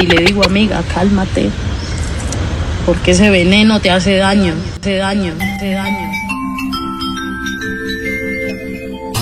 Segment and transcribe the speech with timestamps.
[0.00, 1.50] y le digo, amiga, cálmate,
[2.86, 6.10] porque ese veneno te hace daño, te daño, te daño.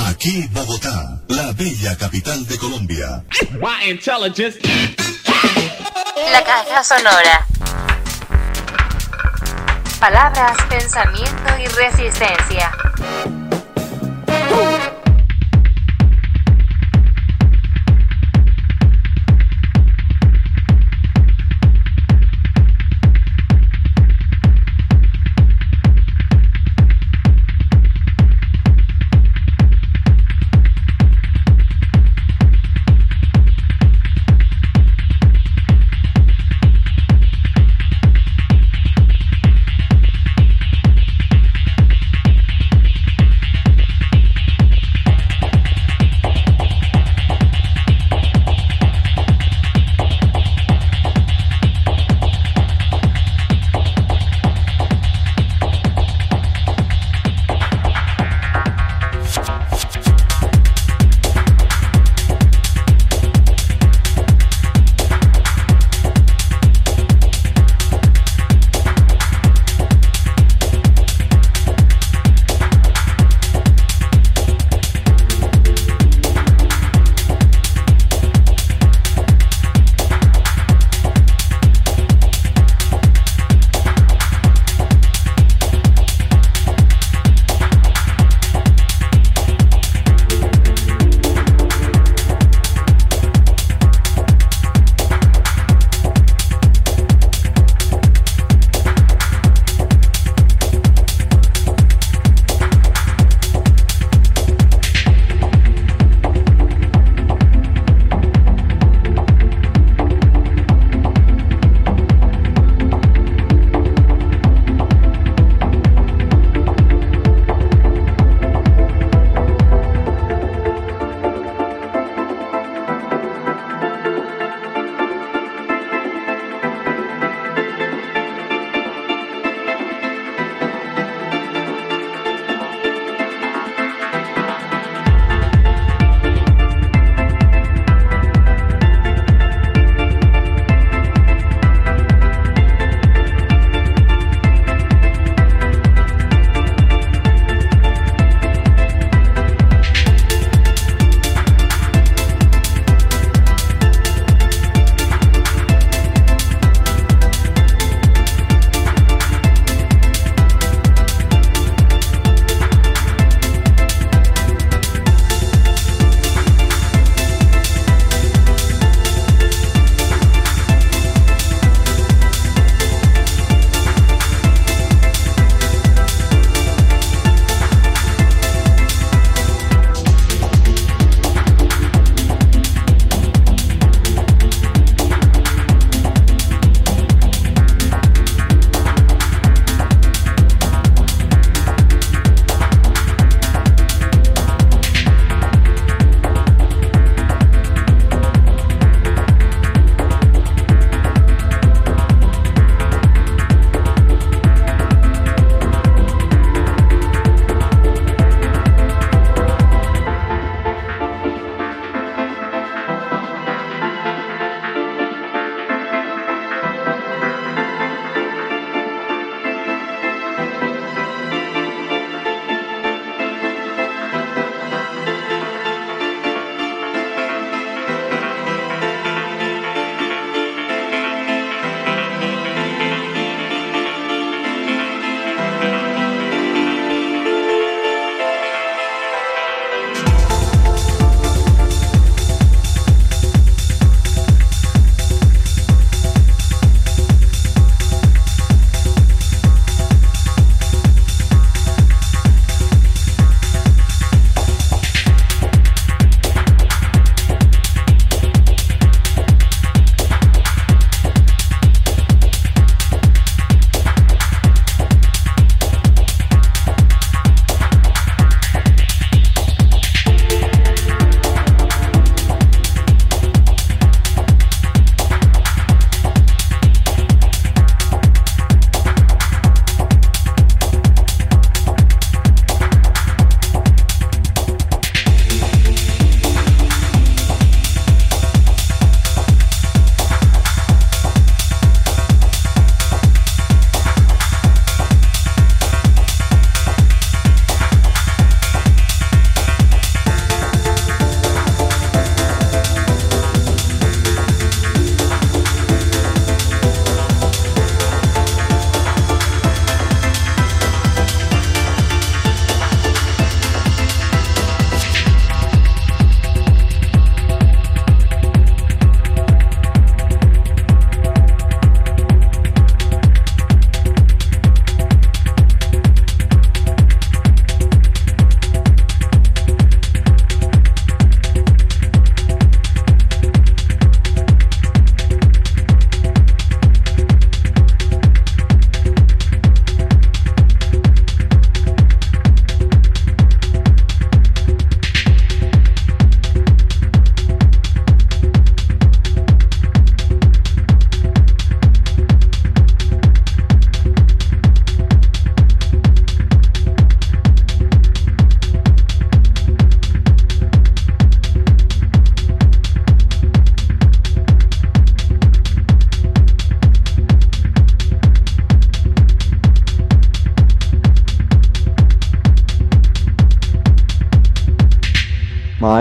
[0.06, 3.25] Aquí Bogotá, la bella capital de Colombia.
[6.33, 7.47] La caja sonora.
[9.99, 12.71] Palabras, pensamiento y resistencia.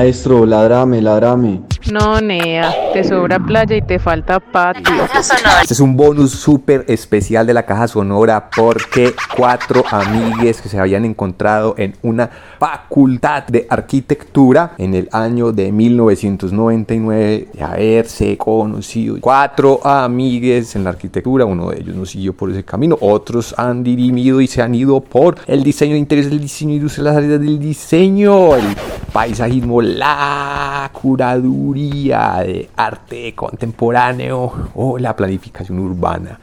[0.08, 1.64] Maestro, ladrame, ladrame.
[1.92, 4.92] No, Nea, te sobra playa y te falta patio.
[5.62, 10.80] Este es un bonus súper especial de la caja sonora porque cuatro amigues que se
[10.80, 12.28] habían encontrado en una
[12.58, 19.18] facultad de arquitectura en el año de 1999 de haberse conocido.
[19.22, 23.84] Cuatro amigues en la arquitectura, uno de ellos no siguió por ese camino, otros han
[23.84, 27.40] dirimido y se han ido por el diseño de interés del diseño industria, las áreas
[27.40, 28.76] del diseño, el
[29.14, 32.87] paisajismo, la curaduría de arte
[33.36, 36.40] contemporáneo o la planificación urbana.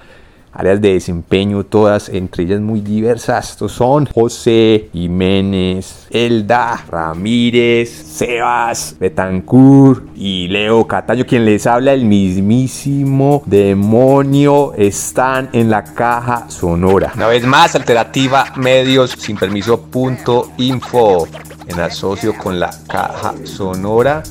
[0.57, 3.51] Áreas de desempeño, todas entre ellas muy diversas.
[3.51, 12.05] Estos son José Jiménez, Elda Ramírez, Sebas Betancourt y Leo Cataño, quien les habla, el
[12.05, 17.11] mismísimo demonio, están en la caja sonora.
[17.17, 21.27] Una vez más, Alternativa Medios sin permiso punto info
[21.67, 24.23] en asocio con la caja sonora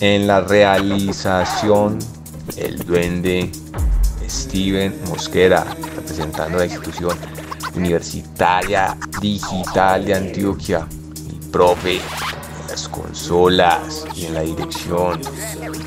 [0.00, 1.98] en la realización
[2.56, 3.50] el duende
[4.28, 5.64] Steven Mosquera,
[5.94, 7.16] representando la institución
[7.74, 10.86] universitaria digital de Antioquia,
[11.28, 15.20] el profe en las consolas y en la dirección,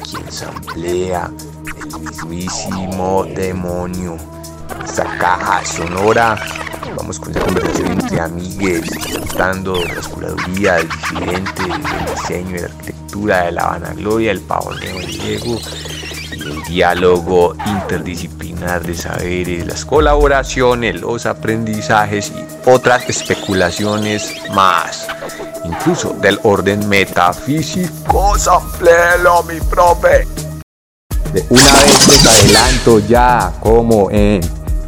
[0.10, 1.32] quien samplea
[1.78, 4.18] el mismísimo demonio.
[4.84, 6.38] Esta caja sonora,
[6.96, 12.66] vamos con esa conversación entre amigues, contando la curaduría, el disidente, el diseño y la
[12.66, 15.60] arquitectura, de la vanagloria, el pavoneo del ego
[16.32, 25.08] y el diálogo interdisciplinar de saberes, las colaboraciones, los aprendizajes y otras especulaciones más,
[25.66, 28.38] incluso del orden metafísico.
[28.38, 30.28] Samplelo, mi profe.
[31.50, 34.42] Una vez les adelanto ya como en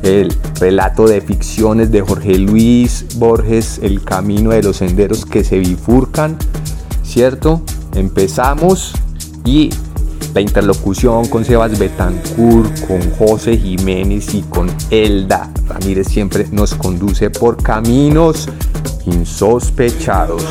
[0.03, 5.59] el relato de ficciones de Jorge Luis Borges, El camino de los senderos que se
[5.59, 6.37] bifurcan,
[7.03, 7.61] ¿cierto?
[7.95, 8.93] Empezamos
[9.45, 9.69] y
[10.33, 17.29] la interlocución con Sebas Betancourt, con José Jiménez y con Elda Ramírez siempre nos conduce
[17.29, 18.47] por caminos
[19.05, 20.43] insospechados.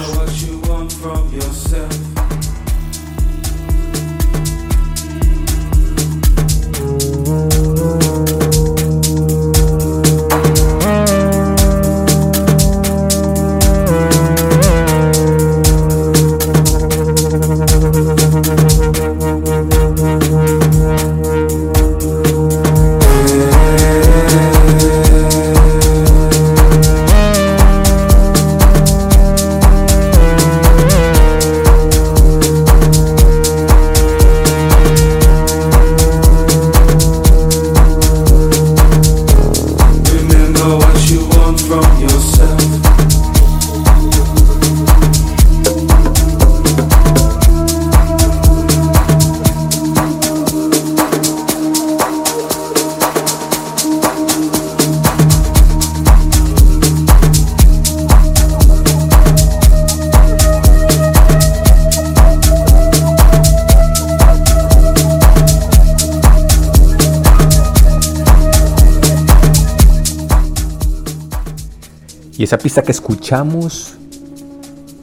[72.51, 73.95] Esa pista que escuchamos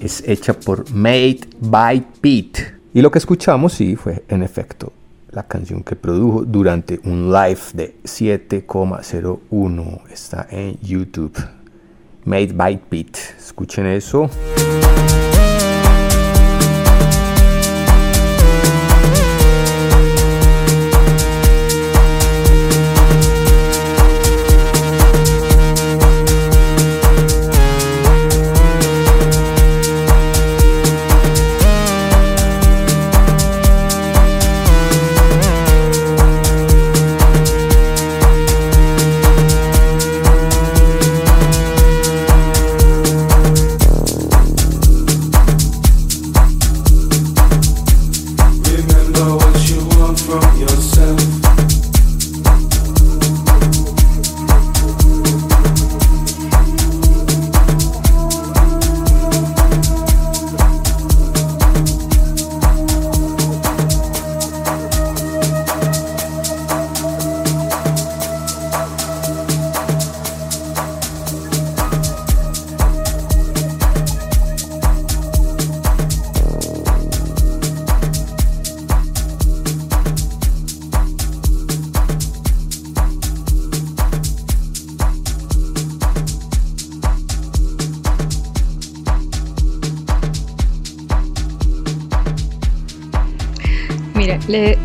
[0.02, 2.76] es hecha por Made by Pete.
[2.94, 4.92] Y lo que escuchamos, sí, fue en efecto
[5.32, 10.12] la canción que produjo durante un live de 7,01.
[10.12, 11.42] Está en YouTube.
[12.26, 13.18] Made by Pete.
[13.40, 14.30] Escuchen eso.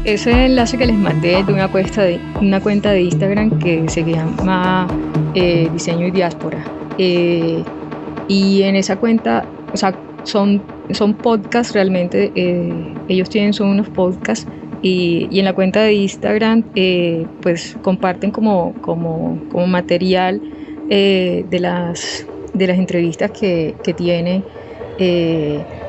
[0.05, 4.03] Ese enlace que les mandé de una cuenta de, una cuenta de Instagram que se
[4.03, 4.89] llama
[5.35, 6.65] eh, Diseño y Diáspora.
[6.99, 7.63] Eh,
[8.29, 9.95] y en esa cuenta, o sea,
[10.25, 14.47] son, son podcasts realmente, eh, ellos tienen son unos podcasts
[14.83, 16.65] y, y, en la cuenta de Instagram
[17.41, 20.41] pues comparten como, como, como material
[20.89, 24.45] de, las, de las entrevistas que, que tienen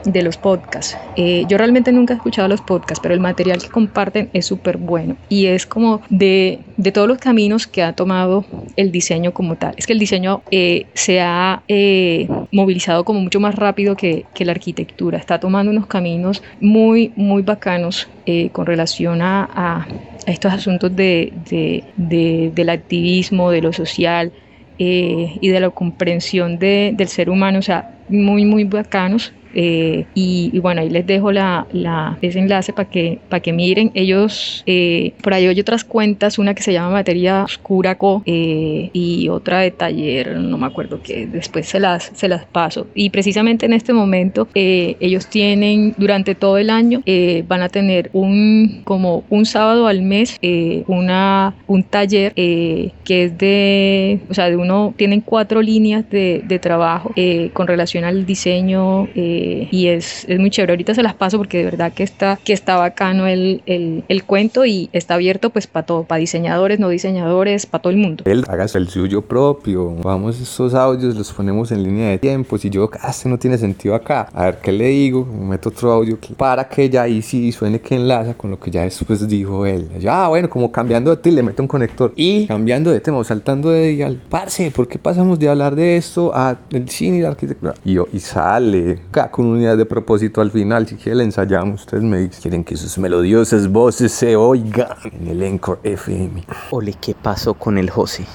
[0.06, 0.98] de los podcasts.
[1.16, 4.78] Eh, yo realmente nunca he escuchado los podcasts, pero el material que comparten es súper
[4.78, 8.46] bueno y es como de, de, todos los caminos que ha tomado
[8.76, 9.74] el diseño como tal.
[9.78, 14.46] Es que el diseño eh, se ha eh, movilizado como mucho más rápido que, que,
[14.46, 15.18] la arquitectura.
[15.18, 18.08] Está tomando unos caminos muy, muy bacanos
[18.54, 19.88] con relación a, a,
[20.26, 24.32] estos asuntos de, de, de, del activismo, de lo social.
[24.78, 30.82] y de la comprensión del ser humano, o sea, muy, muy bacanos eh, y, bueno,
[30.82, 33.92] ahí les dejo la, la ese enlace para que, para que miren.
[33.94, 38.90] Ellos, eh, por ahí hay otras cuentas, una que se llama Materia Oscura Co eh,
[38.94, 42.88] y otra de taller, no me acuerdo que después se las, se las paso.
[42.96, 47.02] Y precisamente en este momento ellos tienen, durante todo el año,
[47.48, 50.40] van a tener un, como un sábado al mes,
[50.88, 56.60] una, un taller que es de, o sea, de uno, tienen cuatro líneas de, de
[56.60, 57.14] trabajo
[57.54, 59.08] con relación al diseño.
[59.16, 60.74] Eh, y es, es, muy chévere.
[60.74, 64.24] Ahorita se las paso porque de verdad que está, que está bacano el, el, el
[64.24, 68.24] cuento y está abierto pues para todo, para diseñadores, no diseñadores, para todo el mundo.
[68.28, 72.70] Él haga el suyo propio, vamos esos audios, los ponemos en línea de tiempo, si
[72.70, 76.18] yo, ah, este no tiene sentido acá, a ver qué le digo, meto otro audio
[76.38, 79.90] para que ya ahí sí suene que enlaza con lo que ya después dijo él.
[80.00, 83.24] Ya, ah, bueno, como cambiando de tema, le meto un conector y cambiando de tema,
[83.24, 87.22] saltando de dial, parce, ¿por qué pasamos de hablar de esto a el cine y
[87.22, 87.74] la arquitectura?
[87.84, 89.00] Y, y sale,
[89.34, 90.86] con unidad de propósito al final.
[90.86, 91.82] Si quieren, ensayamos.
[91.82, 96.44] Ustedes me dicen, quieren que sus melodiosas voces se oigan en el Encore FM.
[96.70, 98.28] Ole, ¿qué pasó con el José?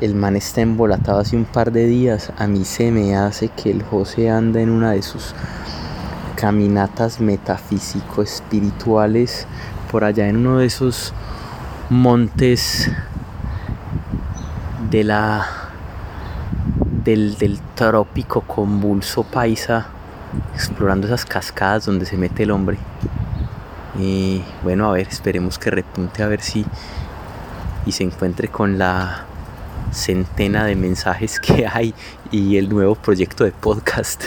[0.00, 2.32] El man está embolatado hace un par de días.
[2.38, 5.34] A mí se me hace que el José anda en una de sus
[6.34, 9.46] caminatas metafísico-espirituales
[9.92, 11.12] por allá en uno de esos
[11.90, 12.90] montes
[14.90, 15.46] de la
[17.04, 19.88] del, del trópico convulso paisa
[20.54, 22.78] explorando esas cascadas donde se mete el hombre.
[23.98, 26.64] Y bueno, a ver, esperemos que repunte a ver si
[27.86, 29.24] y se encuentre con la
[29.92, 31.94] centena de mensajes que hay
[32.30, 34.24] y el nuevo proyecto de podcast.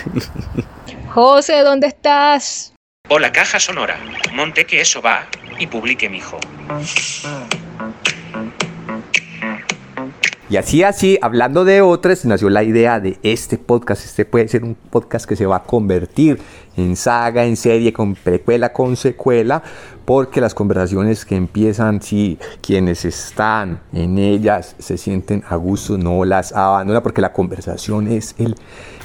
[1.09, 2.73] José, ¿dónde estás?
[3.09, 3.99] Hola, caja sonora.
[4.33, 6.39] Monte que eso va y publique mi hijo.
[10.49, 14.03] Y así, así, hablando de otras, nació la idea de este podcast.
[14.03, 16.39] Este puede ser un podcast que se va a convertir
[16.75, 19.61] en saga, en serie, con precuela, con secuela,
[20.05, 26.25] porque las conversaciones que empiezan, si quienes están en ellas se sienten a gusto, no
[26.25, 28.55] las abandona, porque la conversación es el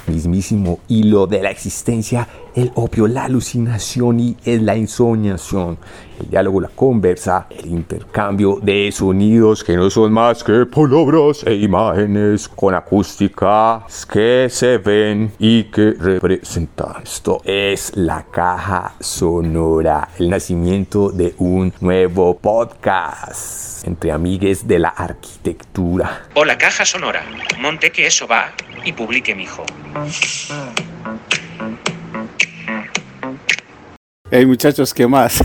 [0.07, 5.77] mismísimo hilo de la existencia, el opio, la alucinación y la insomniación,
[6.19, 11.53] el diálogo, la conversa, el intercambio de sonidos que no son más que palabras e
[11.53, 17.03] imágenes con acústicas que se ven y que representan.
[17.03, 24.89] Esto es la caja sonora, el nacimiento de un nuevo podcast entre amigues de la
[24.89, 26.27] arquitectura.
[26.35, 27.23] Hola caja sonora,
[27.59, 28.53] monte que eso va
[28.85, 29.65] y publique mi hijo.
[34.31, 35.43] Hey muchachos, ¿qué más?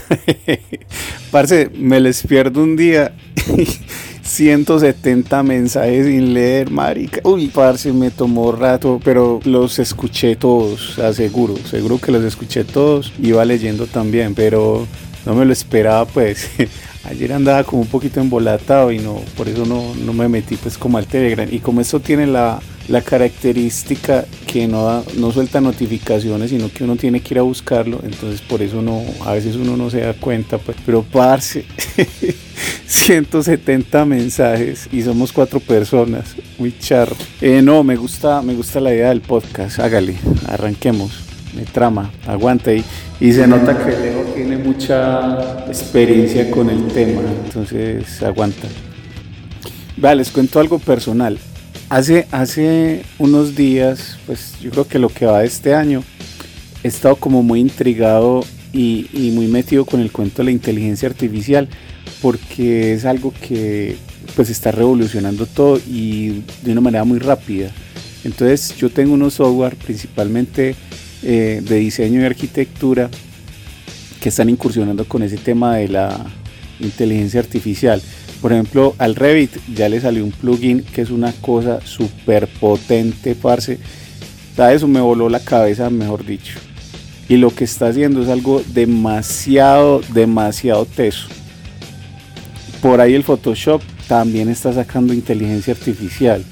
[1.31, 3.13] Parce, me les pierdo un día
[4.23, 7.21] 170 mensajes sin leer, marica.
[7.25, 13.13] Uy, parce, me tomó rato, pero los escuché todos, aseguro, seguro que los escuché todos.
[13.21, 14.87] Iba leyendo también, pero
[15.27, 16.49] no me lo esperaba, pues.
[17.05, 20.79] Ayer andaba como un poquito embolatado y no, por eso no, no me metí pues
[20.79, 21.49] como al Telegram.
[21.51, 22.61] Y como esto tiene la,
[22.91, 28.01] la característica que no, no suelta notificaciones, sino que uno tiene que ir a buscarlo,
[28.03, 31.65] entonces por eso no, a veces uno no se da cuenta, pues, pero parce,
[32.87, 37.15] 170 mensajes y somos cuatro personas, muy charro.
[37.41, 40.17] Eh, no, me gusta, me gusta la idea del podcast, hágale,
[40.49, 41.13] arranquemos,
[41.55, 42.85] me trama, aguanta y,
[43.21, 48.67] y se nota que Leo tiene mucha experiencia con el tema, entonces aguanta.
[49.97, 51.39] Vale, les cuento algo personal.
[51.91, 56.05] Hace, hace unos días, pues yo creo que lo que va de este año,
[56.85, 61.69] he estado como muy intrigado y, muy metido con el cuento de la inteligencia artificial,
[62.23, 63.97] porque es algo que
[64.37, 67.73] pues está revolucionando todo y de una manera muy rápida.
[68.23, 70.77] Entonces yo tengo unos software principalmente
[71.25, 73.11] eh, de diseño y arquitectura
[74.21, 76.25] que están incursionando con ese tema de la
[76.79, 78.01] inteligencia artificial.
[78.41, 83.35] Por ejemplo, al Revit ya le salió un plugin que es una cosa súper potente,
[83.35, 83.79] parce.
[84.57, 84.77] ¿Sabes?
[84.77, 86.59] Eso me voló la cabeza, mejor dicho.
[87.29, 91.29] Y lo que está haciendo es algo demasiado, demasiado teso.
[92.83, 96.45] Por ahí el Photoshop también está sacando inteligencia artificial.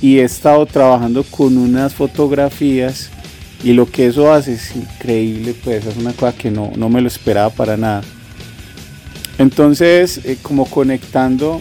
[0.00, 3.10] Y he estado trabajando con unas fotografías
[3.64, 7.00] y lo que eso hace es increíble, pues es una cosa que no, no me
[7.00, 8.02] lo esperaba para nada.
[9.38, 11.60] Entonces, eh, como conectando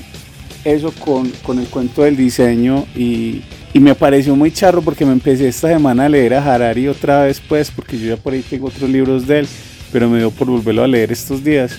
[0.63, 3.41] eso con, con, el cuento del diseño y,
[3.73, 7.23] y, me pareció muy charro porque me empecé esta semana a leer a Harari otra
[7.23, 9.47] vez, pues, porque yo ya por ahí tengo otros libros de él,
[9.91, 11.77] pero me dio por volverlo a leer estos días.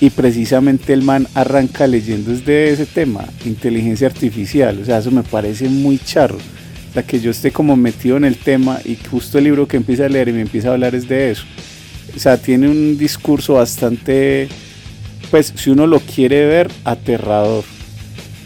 [0.00, 5.22] Y precisamente el man arranca leyendo desde ese tema, inteligencia artificial, o sea, eso me
[5.22, 6.38] parece muy charro.
[6.90, 9.76] O sea, que yo esté como metido en el tema y justo el libro que
[9.76, 11.44] empieza a leer y me empieza a hablar es de eso.
[12.16, 14.48] O sea, tiene un discurso bastante
[15.30, 17.64] pues si uno lo quiere ver, aterrador.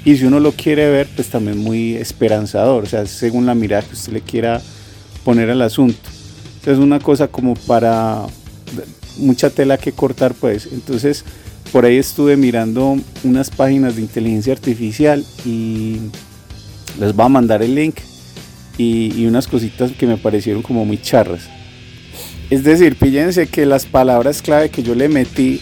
[0.04, 3.82] Y si uno lo quiere ver, pues también muy esperanzador, o sea, según la mirada
[3.82, 4.60] que usted le quiera
[5.24, 6.10] poner al asunto.
[6.66, 8.26] O es una cosa como para
[9.16, 10.68] mucha tela que cortar, pues.
[10.72, 11.24] Entonces,
[11.72, 15.96] por ahí estuve mirando unas páginas de inteligencia artificial y
[17.00, 17.96] les voy a mandar el link
[18.76, 21.48] y, y unas cositas que me parecieron como muy charras.
[22.50, 25.60] Es decir, fíjense que las palabras clave que yo le metí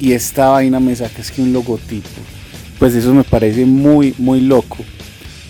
[0.00, 2.08] y esta vaina me saca es que un logotipo.
[2.78, 4.78] Pues eso me parece muy, muy loco.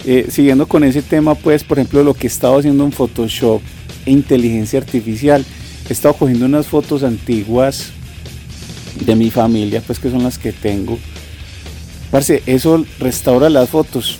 [0.04, 3.60] Eh, siguiendo con ese tema, pues, por ejemplo, lo que he estado haciendo en Photoshop
[4.04, 5.44] e inteligencia artificial,
[5.88, 7.90] he estado cogiendo unas fotos antiguas
[9.04, 10.96] de mi familia, pues, que son las que tengo.
[12.12, 14.18] Parce, eso restaura las fotos.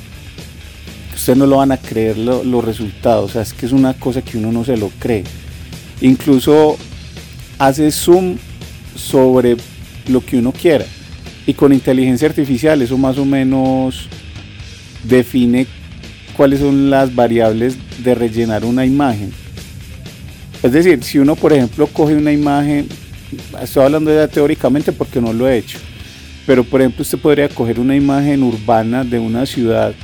[1.15, 4.23] Ustedes no lo van a creer los resultados, o sea, es que es una cosa
[4.23, 5.25] que uno no se lo cree.
[6.01, 6.77] Incluso
[7.59, 8.37] hace zoom
[8.95, 9.57] sobre
[10.09, 10.85] lo que uno quiera.
[11.47, 14.09] Y con inteligencia artificial eso más o menos
[15.05, 15.67] define
[16.37, 19.33] cuáles son las variables de rellenar una imagen.
[20.63, 22.89] Es decir, si uno por ejemplo coge una imagen,
[23.63, 25.79] estoy hablando ya teóricamente porque no lo he hecho,
[26.47, 29.95] pero por ejemplo usted podría coger una imagen urbana de una ciudad,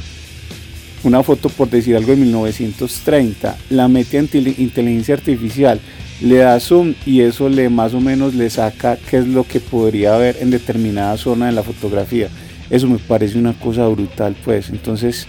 [1.02, 5.80] una foto por decir algo de 1930, la mete en inteligencia artificial
[6.22, 9.58] le da zoom y eso le más o menos le saca qué es lo que
[9.58, 12.28] podría haber en determinada zona de la fotografía.
[12.70, 14.70] Eso me parece una cosa brutal, pues.
[14.70, 15.26] Entonces,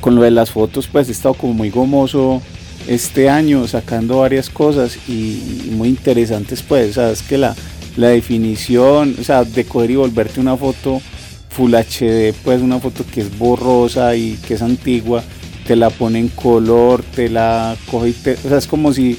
[0.00, 2.40] con lo de las fotos, pues he estado como muy gomoso
[2.86, 6.94] este año sacando varias cosas y, muy interesantes, pues.
[6.94, 7.56] Sabes que la,
[7.96, 11.02] la definición, o sea, de coger y volverte una foto
[11.50, 15.24] Full HD, pues una foto que es borrosa y que es antigua,
[15.66, 19.18] te la pone en color, te la coge y te, o sea, es como si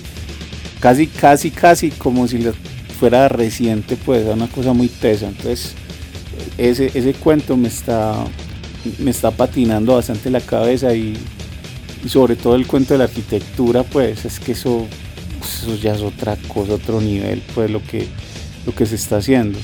[0.80, 2.40] casi, casi, casi como si
[3.00, 5.28] fuera reciente, pues es una cosa muy tesa.
[5.28, 5.74] Entonces,
[6.58, 8.16] ese, ese cuento me está,
[9.00, 11.18] me está patinando bastante la cabeza y,
[12.08, 14.88] sobre todo el cuento de la arquitectura, pues es que eso,
[15.42, 18.08] eso ya es otra cosa, otro nivel, pues lo que,
[18.66, 19.60] lo que se está haciendo.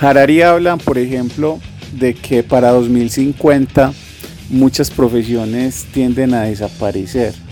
[0.00, 1.58] Harari habla, por ejemplo,
[1.92, 3.92] de que para 2050
[4.50, 7.45] muchas profesiones tienden a desaparecer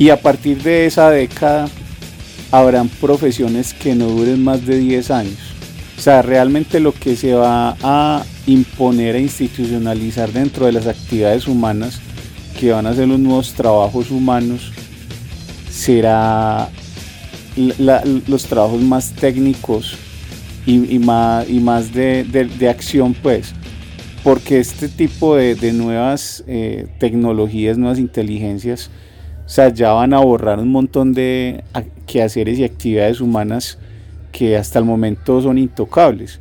[0.00, 1.68] y a partir de esa década
[2.50, 5.38] habrán profesiones que no duren más de 10 años.
[5.98, 11.46] O sea, realmente lo que se va a imponer e institucionalizar dentro de las actividades
[11.46, 12.00] humanas,
[12.58, 14.72] que van a ser los nuevos trabajos humanos,
[15.70, 16.70] será
[18.26, 19.98] los trabajos más técnicos
[20.64, 23.52] y, más, de, acción, pues.
[24.24, 28.90] Porque este tipo de, nuevas eh, tecnologías, nuevas inteligencias,
[29.50, 31.64] o sea, ya van a borrar un montón de
[32.06, 33.78] quehaceres y actividades humanas
[34.30, 36.38] que hasta el momento son intocables.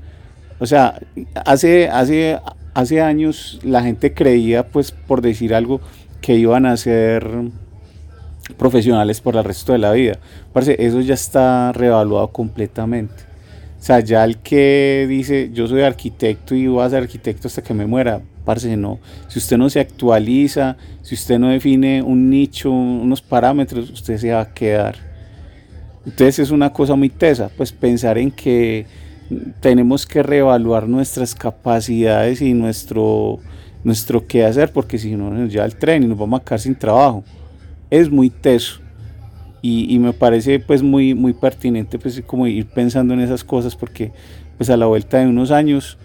[0.60, 1.02] O sea,
[1.43, 2.38] hace, hace,
[2.76, 5.82] hace años la gente creía, pues por decir algo,
[6.22, 7.28] que iban a ser
[8.58, 10.19] profesionales por el resto de la vida.
[10.78, 13.24] Eso ya está reevaluado completamente.
[13.80, 17.63] O sea, ya el que dice yo soy arquitecto y voy a ser arquitecto hasta
[17.63, 18.98] que me muera, parce, no.
[19.28, 24.32] Si usted no se actualiza, si usted no define un nicho, unos parámetros, usted se
[24.32, 24.96] va a quedar.
[26.04, 28.88] Entonces es una cosa muy tesa, pues pensar en que
[29.60, 33.38] tenemos que reevaluar nuestras capacidades y nuestro,
[33.84, 36.60] nuestro qué hacer, porque si no nos lleva el tren y nos vamos a quedar
[36.60, 37.24] sin trabajo.
[37.92, 38.82] Es muy teso
[39.62, 44.12] y, me parece pues muy, muy pertinente pues como ir pensando en esas cosas porque
[44.58, 46.00] pues a la vuelta de unos años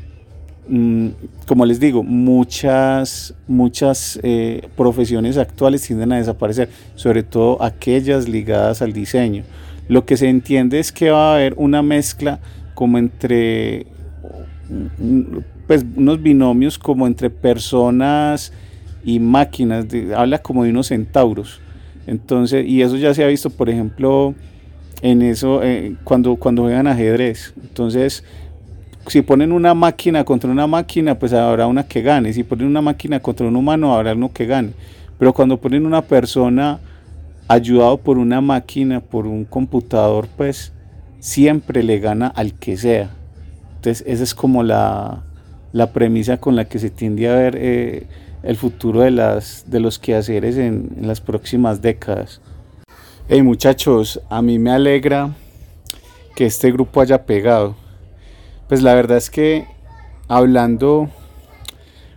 [1.47, 8.81] como les digo muchas muchas eh, profesiones actuales tienden a desaparecer sobre todo aquellas ligadas
[8.81, 9.45] al diseño
[9.89, 12.41] Lo que se entiende es que va a haber una mezcla
[12.75, 13.87] como entre
[15.67, 18.53] pues unos binomios como entre personas
[19.05, 21.61] y máquinas, habla como de unos centauros.
[22.07, 24.35] Entonces, y eso ya se ha visto, por ejemplo,
[25.03, 27.55] en eso eh, cuando, cuando juegan ajedrez.
[27.63, 28.25] Entonces,
[29.07, 32.33] si ponen una máquina contra una máquina, pues habrá una que gane.
[32.33, 34.73] Si ponen una máquina contra un humano, habrá uno que gane.
[35.19, 36.81] Pero cuando ponen una persona
[37.49, 40.73] ayudado por una máquina, por un computador, pues
[41.21, 43.11] siempre le gana al que sea.
[43.77, 45.23] Entonces, esa es como la,
[45.73, 48.07] la premisa con la que se tiende a ver eh,
[48.43, 52.41] el futuro de, las, de los quehaceres en, en las próximas décadas.
[53.29, 55.31] Hey muchachos, a mí me alegra
[56.37, 57.75] que este grupo haya pegado.
[58.69, 59.67] Pues la verdad es que
[60.29, 61.11] hablando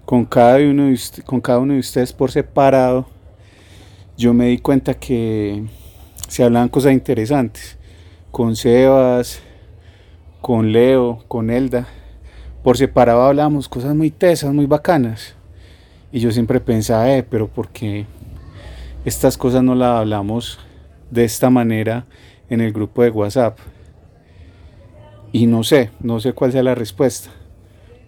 [0.06, 3.06] con cada uno de, con cada uno de ustedes por separado,
[4.18, 5.66] yo me di cuenta que
[6.28, 7.78] se hablaban cosas interesantes.
[8.32, 9.42] Con Sebas,
[10.42, 11.88] con Leo, con Elda
[12.68, 15.36] por separado hablábamos cosas muy tesas, muy bacanas.
[16.12, 18.06] Y yo siempre pensaba, eh, pero ¿por qué
[19.06, 20.60] estas cosas no las hablamos
[21.10, 22.06] de esta manera
[22.50, 23.58] en el grupo de WhatsApp?
[25.32, 27.30] Y no sé, no sé cuál sea la respuesta.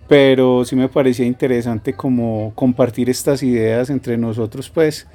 [0.07, 5.07] Pero sí me parecía interesante como compartir estas ideas entre nosotros, pues.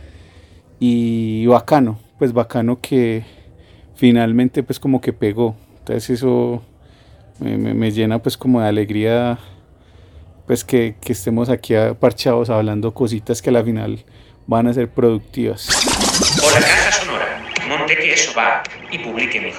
[0.79, 3.25] Y bacano, pues bacano que
[3.95, 5.57] finalmente pues como que pegó.
[5.79, 6.63] Entonces eso
[7.41, 9.39] me, llena pues como de alegría
[10.47, 14.05] pues que, estemos aquí parchados hablando cositas que a la final
[14.47, 15.69] van a ser productivas.
[16.43, 19.51] Hola caja sonora, monte que eso va y publique mi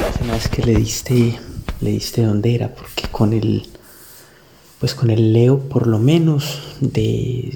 [0.00, 0.34] hijo.
[0.34, 1.38] Es que le diste,
[1.80, 3.66] le diste dónde era, porque con el,
[4.78, 7.54] pues con el Leo por lo menos, de,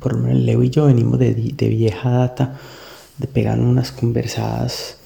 [0.00, 2.58] por lo menos el Leo y yo venimos de, de vieja data,
[3.18, 4.96] de pegar unas conversadas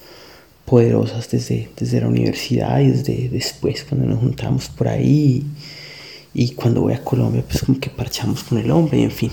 [0.65, 5.45] poderosas desde, desde la universidad y desde después cuando nos juntamos por ahí
[6.33, 9.31] y, cuando voy a Colombia pues como que parchamos con el hombre y en fin.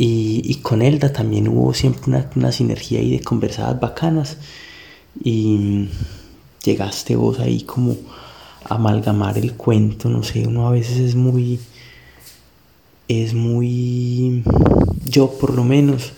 [0.00, 4.36] Y, con Elda también hubo siempre una, una sinergia ahí de conversadas bacanas
[5.22, 5.88] y
[6.68, 7.96] llegaste vos ahí como
[8.64, 11.58] a amalgamar el cuento, no sé, uno a veces es muy,
[13.08, 14.42] es muy,
[15.04, 16.12] yo por lo menos,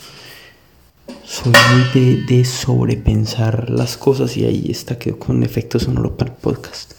[1.25, 6.37] soy muy de, sobrepensar las cosas y ahí está, quedó con efecto sonoro para el
[6.37, 6.95] podcast.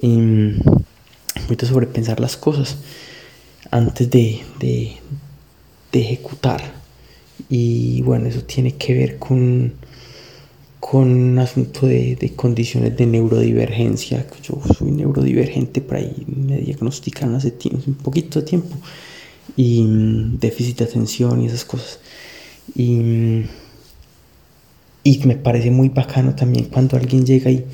[0.00, 2.78] Y, muy de sobrepensar las cosas
[3.70, 4.96] antes de, de,
[5.92, 6.62] ejecutar.
[7.48, 9.74] Y bueno, eso tiene que ver con,
[10.80, 14.26] con un asunto de, de, condiciones de neurodivergencia.
[14.42, 18.76] Yo soy neurodivergente, por ahí me diagnostican hace un poquito de tiempo.
[19.56, 22.00] Y mm, déficit de atención y esas cosas.
[22.74, 23.44] Y,
[25.02, 27.64] y me parece muy bacano también cuando alguien llega y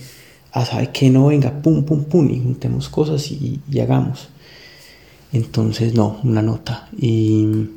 [0.52, 4.28] ah, sabe que no venga, pum, pum, pum, y juntemos cosas y, hagamos.
[5.32, 6.88] Entonces, no, una nota.
[6.96, 7.68] Y,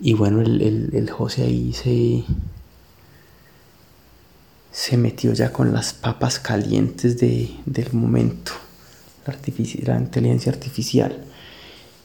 [0.00, 2.24] y bueno, el, el, el, José ahí se,
[4.72, 8.52] se metió ya con las papas calientes de, del momento,
[9.26, 9.36] la,
[9.84, 11.24] la inteligencia artificial.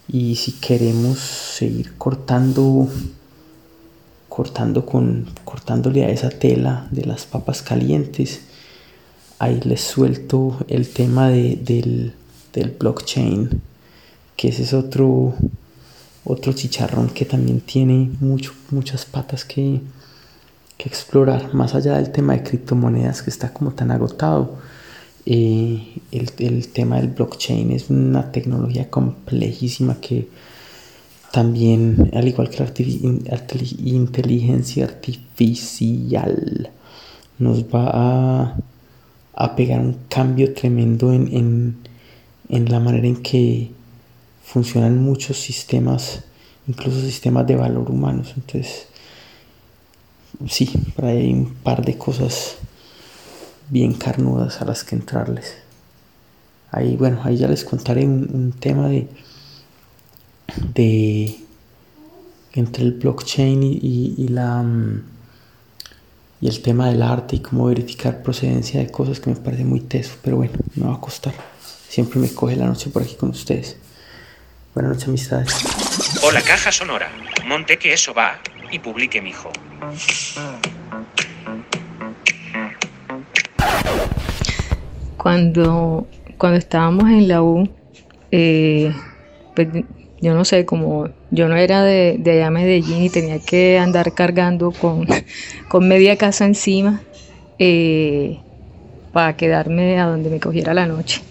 [0.08, 2.88] Y si queremos seguir cortando
[4.38, 8.42] cortando con, cortándole a esa tela de las papas calientes.
[9.40, 12.14] Ahí les suelto el tema de, del,
[12.54, 13.64] del, blockchain,
[14.36, 15.34] que ese es otro,
[16.24, 19.82] otro chicharrón que también tiene mucho, muchas patas que,
[20.78, 24.58] que explorar, más allá del tema de criptomonedas que está como tan agotado.
[25.26, 30.30] Eh, el, el, tema del blockchain es una tecnología complejísima que
[31.32, 32.72] también, al igual que la
[33.84, 36.72] inteligencia artificial,
[37.38, 38.58] nos va
[39.34, 41.78] a, pegar un cambio tremendo en,
[42.50, 43.72] la manera en que
[44.44, 46.24] funcionan muchos sistemas,
[46.68, 48.34] incluso sistemas de valor humanos.
[48.36, 48.88] Entonces,
[50.50, 52.58] sí, por ahí hay un par de cosas
[53.70, 55.58] bien carnudas a las que entrarles.
[56.72, 59.08] Ahí, bueno, ahí ya les contaré un tema de
[60.74, 61.38] de
[62.54, 65.04] entre el blockchain y, la mm,
[66.42, 69.82] y el tema del arte y cómo verificar procedencia de cosas que me parece muy
[69.82, 71.34] teso, pero bueno, me va a costar.
[71.88, 73.78] Siempre me coge la noche por aquí con ustedes.
[74.74, 75.56] Buenas noches, amistades.
[76.24, 77.10] Hola, caja sonora.
[77.46, 78.40] Monte que eso va
[78.72, 79.50] y publique mi hijo.
[85.18, 87.70] Cuando, cuando estábamos en la U,
[88.32, 88.94] eh,
[89.56, 89.68] pues
[90.22, 93.78] yo no sé, como yo no era de, de allá a Medellín y tenía que
[93.78, 95.06] andar cargando con,
[95.68, 97.02] con media casa encima
[97.60, 98.40] eh,
[99.14, 101.22] para quedarme a donde me cogiera la noche.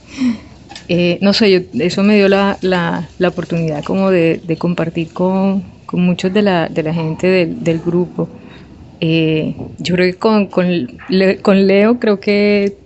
[0.88, 5.12] Eh, no sé, yo, eso me dio la, la, la oportunidad como de, de compartir
[5.12, 8.28] con, con, muchos de la, de la gente del, del grupo.
[9.00, 10.86] Eh, yo creo que con, con,
[11.42, 12.76] con, Leo creo que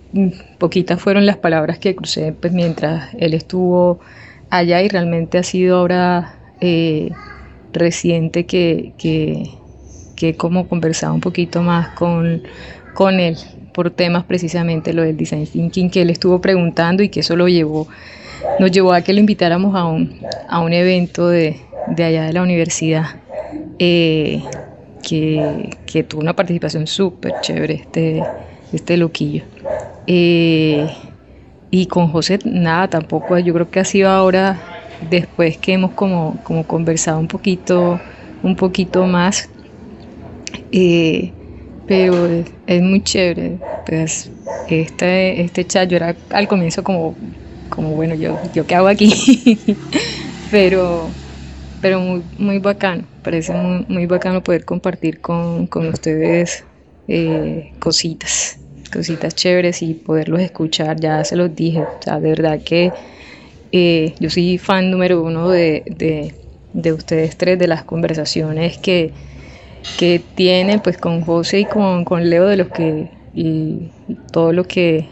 [0.57, 3.99] poquitas fueron las palabras que crucé pues, mientras él estuvo
[4.49, 7.11] allá y realmente ha sido ahora eh,
[7.71, 9.51] reciente que, que,
[10.17, 12.43] que como conversado un poquito más con,
[12.93, 13.37] con él
[13.73, 17.47] por temas precisamente lo del design thinking que él estuvo preguntando y que eso lo
[17.47, 17.87] llevó,
[18.59, 22.33] nos llevó a que lo invitáramos a un, a un evento de, de allá de
[22.33, 23.05] la universidad
[23.79, 24.43] eh,
[25.03, 28.23] que, que, tuvo una participación súper chévere este,
[28.71, 29.43] este loquillo.
[30.07, 30.87] Eh,
[31.69, 34.59] y con José nada tampoco, yo creo que ha sido ahora
[35.09, 37.99] después que hemos como, como conversado un poquito,
[38.43, 39.49] un poquito más.
[40.71, 41.31] Eh,
[41.87, 42.27] pero
[42.67, 43.57] es, muy chévere.
[43.85, 44.29] Pues
[44.69, 47.15] este, este chat yo era al comienzo como,
[47.69, 49.11] como bueno, yo, yo qué hago aquí,
[50.51, 51.09] pero,
[51.81, 56.63] pero muy, muy bacano, parece muy, muy bacano poder compartir con, con ustedes
[57.07, 58.59] eh, cositas,
[58.93, 62.91] cositas chéveres y poderlos escuchar, ya se los dije, o sea, de verdad que
[63.71, 66.35] eh, yo soy fan número uno de, de,
[66.73, 69.13] de ustedes tres, de las conversaciones que
[69.97, 73.91] que tiene pues con José y con, con Leo de los que y
[74.31, 75.07] todo lo que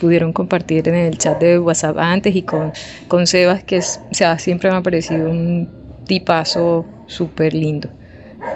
[0.00, 2.72] pudieron compartir en el chat de WhatsApp antes y con,
[3.08, 7.88] con Sebas que es, o sea, siempre me ha parecido un tipazo súper lindo.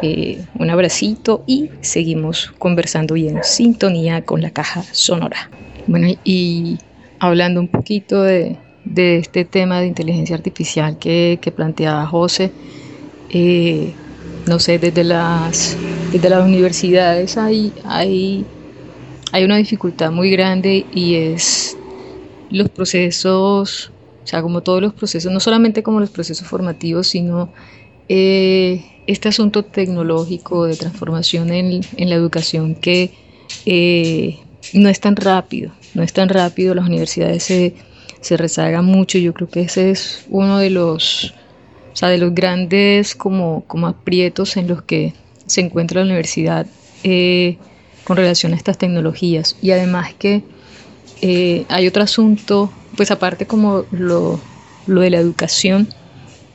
[0.03, 5.51] Eh, un abracito y seguimos conversando y en sintonía con la caja sonora.
[5.87, 6.79] Bueno, y
[7.19, 8.59] hablando un poquito de,
[8.95, 12.53] este tema de inteligencia artificial que, planteaba José,
[13.31, 13.93] eh,
[14.47, 15.77] no sé, desde las,
[16.13, 17.75] universidades hay
[19.45, 21.77] una dificultad muy grande y es
[22.51, 23.93] los procesos,
[24.29, 27.51] o sea, como todos los procesos, no solamente como los procesos formativos, sino
[28.11, 33.11] eh, este asunto tecnológico de transformación en, en la educación que
[33.65, 34.39] eh,
[34.75, 37.75] no es tan rápido, no es tan rápido, las universidades se,
[38.21, 41.33] se rezagan mucho, yo creo que ese es uno de los
[41.91, 45.15] o sea, de los grandes como, como aprietos en los que
[45.47, 46.67] se encuentra la universidad
[47.03, 47.57] eh,
[48.05, 49.57] con relación a estas tecnologías.
[49.63, 50.43] Y además que
[51.71, 54.39] hay otro asunto, pues aparte como lo,
[54.87, 55.89] lo de la educación,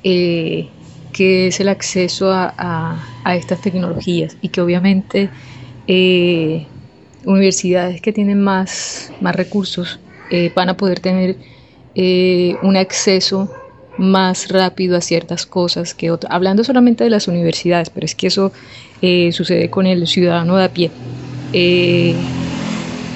[0.04, 0.70] eh,
[1.12, 5.30] que es el acceso a, a, a, estas tecnologías y que obviamente
[7.26, 10.00] universidades que tienen más, más recursos
[10.56, 11.38] van a poder tener
[12.64, 13.50] un acceso
[13.98, 16.34] más rápido a ciertas cosas que otras.
[16.34, 18.52] Hablando solamente de las universidades, pero es que eso
[19.02, 20.92] eh, sucede con el ciudadano de a pie.
[21.54, 22.16] Eh,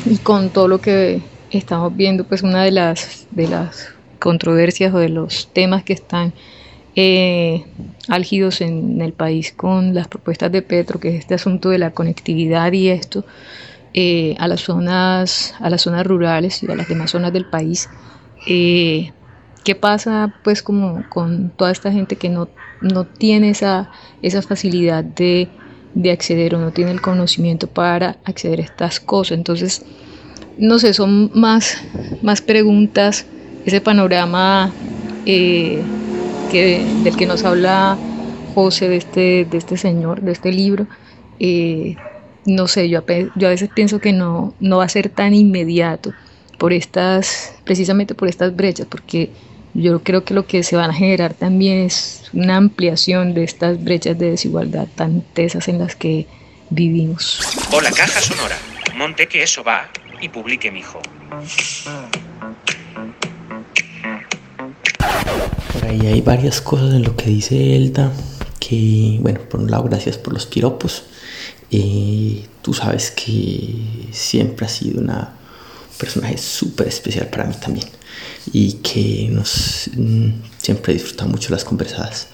[0.06, 5.00] y con todo lo que estamos viendo, pues una de las, de las controversias o
[5.00, 6.34] de los temas que están
[6.96, 7.64] eh,
[8.08, 11.92] álgidos en el país con las propuestas de Petro, que es este asunto de la
[11.92, 13.24] conectividad y esto,
[13.94, 17.90] eh, a las zonas, a las zonas rurales y a las demás zonas del país.
[18.48, 19.12] Eh,
[19.64, 22.48] ¿Qué pasa pues como con toda esta gente que no,
[22.82, 25.50] no tiene esa, esa facilidad de,
[25.94, 29.38] de, acceder o no tiene el conocimiento para acceder a estas cosas?
[29.38, 29.86] Entonces,
[30.58, 31.78] no sé, son más,
[32.22, 33.26] más preguntas,
[33.66, 34.72] ese panorama
[35.26, 35.82] eh,
[36.52, 37.98] que, del que nos habla
[38.56, 40.88] José, de este, de este señor, de este libro.
[41.40, 41.96] Eh,
[42.46, 43.04] no sé, yo,
[43.36, 46.14] yo a veces pienso que no, no va a ser tan inmediato
[46.58, 49.30] por estas, precisamente por estas brechas, porque
[49.74, 53.84] yo creo que lo que se van a generar también es una ampliación de estas
[53.84, 56.26] brechas de desigualdad tan tesas en las que
[56.70, 57.42] vivimos.
[57.72, 58.58] O la caja sonora.
[58.96, 59.88] Monte que eso va
[60.22, 61.00] y publique mi hijo.
[65.74, 68.12] Por ahí hay varias cosas en lo que dice Elda
[68.60, 71.04] que, bueno, por un lado, gracias por los piropos.
[71.72, 73.76] Eh, tú sabes que
[74.12, 75.34] siempre ha sido una
[75.98, 77.88] personaje súper especial para mí también
[78.54, 82.28] y que nos mm, siempre disfruta mucho las conversadas.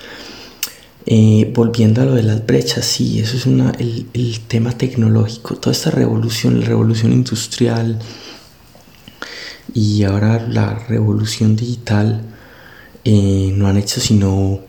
[1.06, 5.56] Eh, volviendo a lo de las brechas, sí, eso es una, el, el, tema tecnológico,
[5.56, 8.00] toda esta revolución, la revolución industrial
[9.74, 12.22] y ahora la revolución digital
[13.04, 14.62] eh, no han hecho sino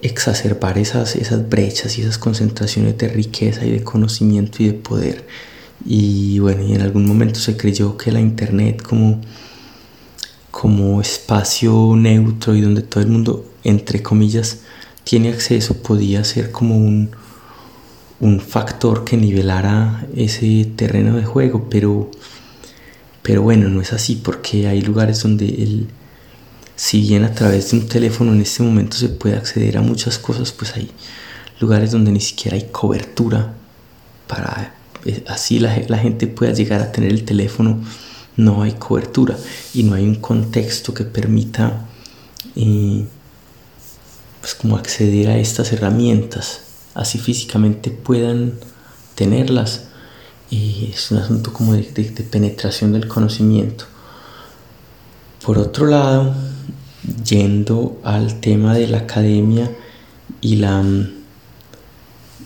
[0.00, 5.26] exacerbar esas, esas brechas y esas concentraciones de riqueza y de conocimiento y de poder.
[5.84, 9.20] Y bueno, y en algún momento se creyó que la internet como
[10.52, 14.60] como espacio neutro y donde todo el mundo, entre comillas,
[15.04, 17.10] tiene acceso podía ser como un,
[18.20, 22.10] un factor que nivelara ese terreno de juego, pero,
[23.22, 25.88] pero bueno, no es así porque hay lugares donde el,
[26.76, 30.18] si bien a través de un teléfono en este momento se puede acceder a muchas
[30.18, 30.90] cosas, pues hay
[31.60, 33.54] lugares donde ni siquiera hay cobertura
[34.26, 37.82] para eh, así la, gente pueda llegar a tener el teléfono,
[38.36, 39.36] no hay cobertura
[39.74, 41.86] y no hay un contexto que permita
[42.56, 43.04] eh,
[44.42, 46.62] pues como acceder a estas herramientas,
[46.94, 48.54] así físicamente puedan
[49.14, 49.84] tenerlas.
[50.50, 51.84] Y es un asunto como de,
[52.28, 53.84] penetración del conocimiento.
[55.46, 56.34] Por otro lado,
[57.24, 59.70] yendo al tema de la academia
[60.40, 60.84] y la,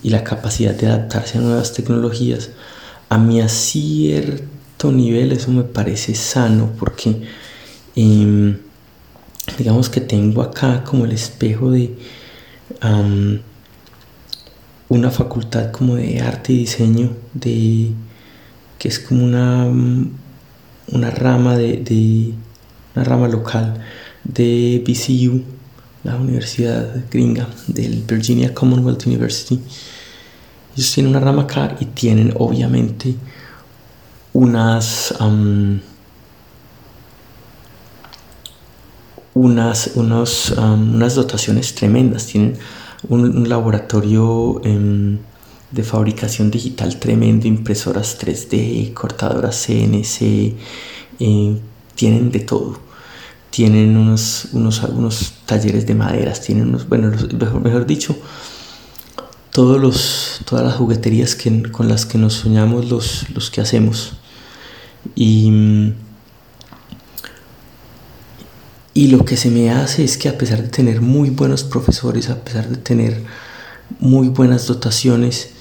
[0.03, 2.51] y la capacidad de adaptarse a nuevas tecnologías,
[3.09, 7.23] a mí a cierto nivel eso me parece sano porque
[7.95, 8.57] eh,
[9.57, 11.95] digamos que tengo acá como el espejo de
[14.89, 17.91] una facultad como de arte y diseño de
[18.77, 19.65] que es como una
[20.89, 22.33] una rama de, de
[22.95, 23.83] una rama local
[24.23, 25.43] de VCU
[26.07, 29.59] la universidad gringa del Virginia Commonwealth University.
[30.75, 33.15] Ellos tienen una rama acá y tienen obviamente
[34.31, 35.13] unas
[39.37, 42.25] unas, unos, um, unas dotaciones tremendas.
[42.25, 42.57] Tienen
[43.09, 45.17] un, un laboratorio um,
[45.71, 50.55] de fabricación digital tremendo, impresoras 3D, cortadoras CNC,
[51.19, 51.57] eh,
[51.95, 52.79] tienen de todo.
[53.49, 58.15] Tienen unos, unos, algunos talleres de maderas, tienen unos, bueno, mejor, mejor, dicho,
[59.51, 64.13] todos los, todas las jugueterías que, con las que nos soñamos los, los que hacemos.
[65.15, 65.93] Y
[68.97, 72.31] y lo que se me hace es que a pesar de tener muy buenos profesores,
[72.31, 73.21] a pesar de tener
[73.99, 75.51] muy buenas dotaciones,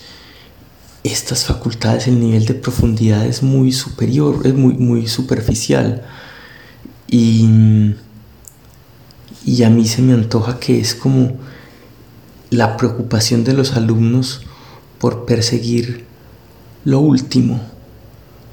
[1.05, 6.07] estas facultades, el nivel de profundidad es muy superior, es muy, muy superficial.
[7.11, 7.47] Y,
[9.45, 11.37] y a mí se me antoja que es como
[12.49, 14.47] la preocupación de los alumnos
[14.99, 16.07] por perseguir
[16.87, 17.61] lo último.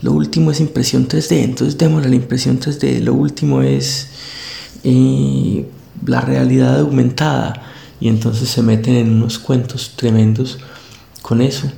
[0.01, 2.99] Lo último es impresión 3D, entonces démosle la impresión 3D.
[2.99, 4.09] Lo último es
[4.83, 5.67] eh,
[6.05, 7.63] la realidad aumentada
[7.99, 10.59] y entonces se meten en unos cuentos tremendos
[11.21, 11.71] con eso,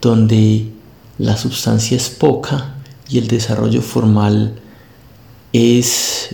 [0.00, 0.70] donde
[1.18, 2.76] la sustancia es poca
[3.08, 4.60] y el desarrollo formal
[5.52, 6.30] es,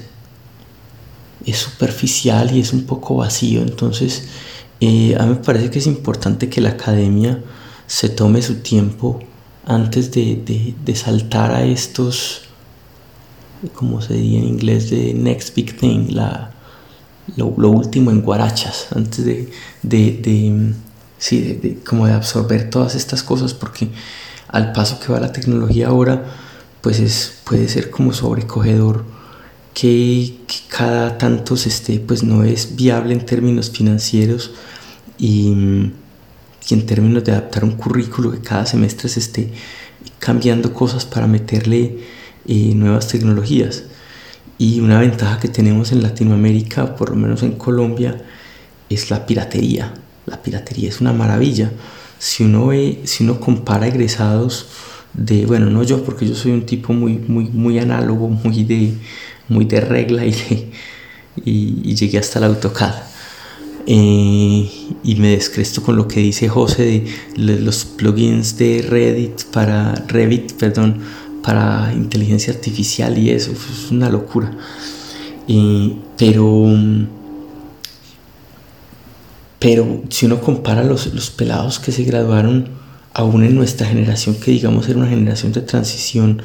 [1.46, 3.62] es superficial y es un poco vacío.
[3.62, 4.28] Entonces,
[4.80, 7.42] eh, a mí me parece que es importante que la academia
[7.86, 9.20] se tome su tiempo
[9.64, 12.42] antes de, de, de saltar a estos
[13.68, 16.52] como se dice en inglés, de next big thing, la,
[17.36, 19.50] lo, último en guarachas, antes de,
[19.82, 20.74] de, de
[21.18, 23.88] sí, de, como de absorber todas estas cosas, porque
[24.48, 26.24] al paso que va la tecnología ahora,
[26.80, 29.04] pues es, puede ser como sobrecogedor
[29.72, 34.50] que, que cada tanto se esté, pues no es viable en términos financieros
[35.18, 35.92] y,
[36.68, 39.52] y en términos de adaptar un currículo que cada semestre se esté
[40.18, 41.98] cambiando cosas para meterle
[42.46, 43.84] eh, nuevas tecnologías.
[44.58, 48.22] Y una ventaja que tenemos en Latinoamérica, por lo menos en Colombia,
[48.88, 49.94] es la piratería.
[50.26, 51.72] La piratería es una maravilla.
[52.18, 54.68] Si uno ve, si uno compara egresados
[55.14, 58.94] de, bueno, no yo, porque yo soy un tipo muy, muy, muy análogo, muy de,
[59.48, 60.70] muy de regla y, de,
[61.44, 63.12] y, y llegué hasta el AutoCAD.
[63.86, 64.70] Eh,
[65.02, 67.04] y me descresto con lo que dice José
[67.36, 71.00] de los plugins de Reddit para Revit, perdón,
[71.42, 74.50] para inteligencia artificial y eso, es una locura.
[75.48, 76.66] Eh, pero,
[79.58, 82.68] pero si uno compara los, los pelados que se graduaron
[83.12, 86.42] aún en nuestra generación, que digamos era una generación de transición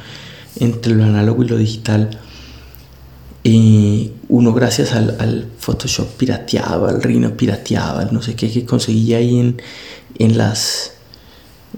[0.60, 2.20] entre lo análogo y lo digital,
[3.44, 8.66] eh, uno gracias al, al, Photoshop pirateado, al Rhino pirateado, al no sé qué que
[8.66, 9.62] conseguía ahí en,
[10.18, 10.94] en las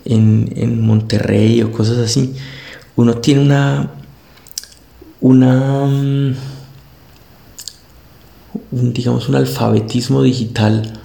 [0.05, 2.33] en, en Monterrey o cosas así,
[2.99, 3.93] uno tiene una,
[5.21, 6.35] una un,
[8.93, 10.99] digamos, un alfabetismo digital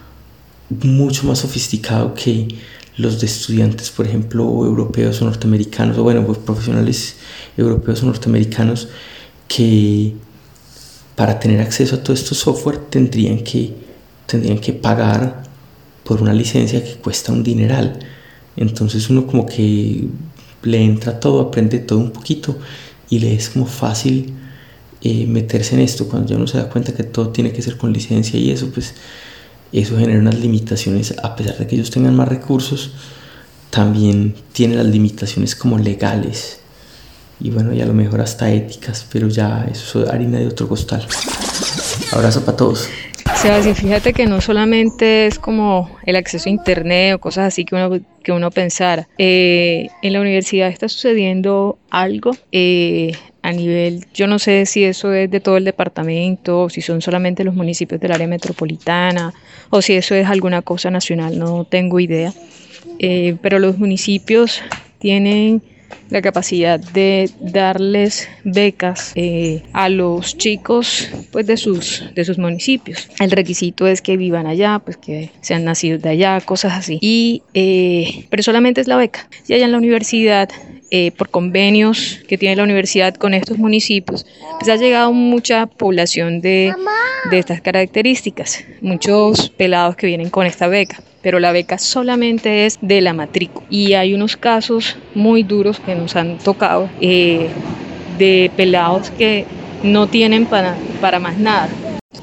[0.71, 2.49] mucho más sofisticado que
[2.97, 7.15] los de estudiantes, por ejemplo, europeos o norteamericanos, o bueno, pues profesionales
[7.57, 8.89] europeos o norteamericanos
[9.47, 10.15] que
[11.15, 13.73] para tener acceso a todo estos software tendrían que,
[14.27, 15.45] tendrían que pagar
[16.03, 18.01] por una licencia que cuesta un dineral.
[18.57, 20.09] Entonces uno como que
[20.65, 22.59] le entra todo, aprende todo un poquito
[23.11, 24.35] y le es como fácil
[25.01, 27.77] eh, meterse en esto cuando ya uno se da cuenta que todo tiene que ser
[27.77, 28.95] con licencia y eso, pues
[29.73, 32.93] eso genera unas limitaciones, a pesar de que ellos tengan más recursos,
[33.71, 36.61] también tiene las limitaciones como legales
[37.41, 40.69] y bueno, y a lo mejor hasta éticas, pero ya eso es harina de otro
[40.69, 41.07] costal.
[42.13, 42.89] Abrazo para todos.
[43.45, 47.75] Sebastián, fíjate que no solamente es como el acceso a internet o cosas así que
[47.75, 49.07] uno, que uno pensara.
[49.19, 55.13] Eh, en la universidad está sucediendo algo eh, a nivel, yo no sé si eso
[55.13, 59.35] es de todo el departamento, o si son solamente los municipios del área metropolitana,
[59.69, 62.33] o si eso es alguna cosa nacional, no tengo idea.
[62.99, 64.63] Eh, pero los municipios
[64.99, 65.61] tienen
[66.11, 73.09] la capacidad de darles becas eh, a los chicos pues de sus de sus municipios.
[73.21, 76.99] El requisito es que vivan allá pues que sean nacidos de allá cosas así.
[77.01, 79.29] Y eh, pero solamente es la beca.
[79.49, 80.51] Y allá en la universidad
[80.97, 84.25] eh, por convenios que tiene la universidad con estos municipios,
[84.61, 86.73] pues ha llegado mucha población de,
[87.33, 92.79] de estas características, muchos pelados que vienen con esta beca pero la beca solamente es
[92.83, 93.67] de la matrícula.
[93.71, 97.49] Y hay unos casos muy duros que nos han tocado eh,
[98.19, 99.47] de pelados que
[99.83, 101.71] no tienen para, para más nada.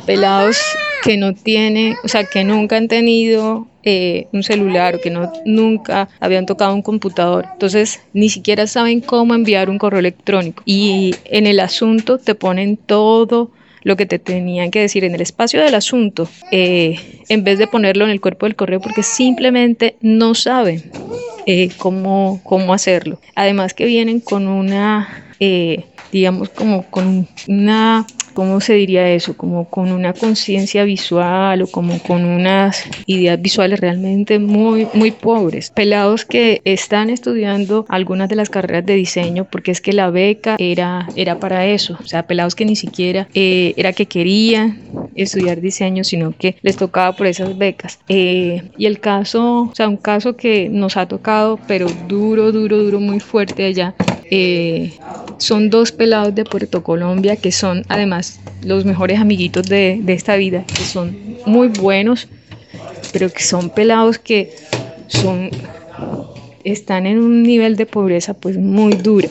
[0.05, 0.61] Pelados
[1.03, 5.31] que no tienen, o sea, que nunca han tenido eh, un celular o que no,
[5.45, 7.45] nunca habían tocado un computador.
[7.53, 10.63] Entonces, ni siquiera saben cómo enviar un correo electrónico.
[10.65, 13.51] Y en el asunto te ponen todo
[13.83, 17.67] lo que te tenían que decir en el espacio del asunto, eh, en vez de
[17.67, 20.91] ponerlo en el cuerpo del correo, porque simplemente no saben
[21.45, 23.19] eh, cómo, cómo hacerlo.
[23.35, 28.05] Además que vienen con una, eh, digamos, como con una
[28.41, 29.37] ¿cómo se diría eso?
[29.37, 35.69] Como con una conciencia visual o como con unas ideas visuales realmente muy, muy pobres.
[35.69, 40.55] Pelados que están estudiando algunas de las carreras de diseño porque es que la beca
[40.57, 41.99] era, era para eso.
[41.99, 44.81] O sea, pelados que ni siquiera eh, era que querían
[45.13, 47.99] estudiar diseño, sino que les tocaba por esas becas.
[48.09, 52.77] Eh, y el caso, o sea, un caso que nos ha tocado, pero duro, duro,
[52.77, 53.93] duro, muy fuerte allá,
[54.31, 54.93] eh,
[55.41, 58.30] son dos pelados de Puerto Colombia que son además
[58.63, 62.27] los mejores amiguitos de, de, esta vida, que son muy buenos,
[63.11, 64.55] pero que son pelados que
[65.07, 65.49] son
[66.63, 69.29] están en un nivel de pobreza pues muy dura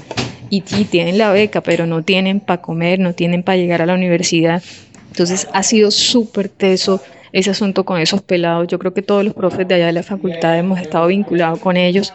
[0.50, 3.86] y, y tienen la beca, pero no tienen para comer, no tienen para llegar a
[3.86, 4.62] la universidad.
[5.08, 7.00] Entonces ha sido súper teso
[7.32, 8.68] ese asunto con esos pelados.
[8.68, 11.76] Yo creo que todos los profes de allá de la facultad hemos estado vinculados con
[11.76, 12.12] ellos,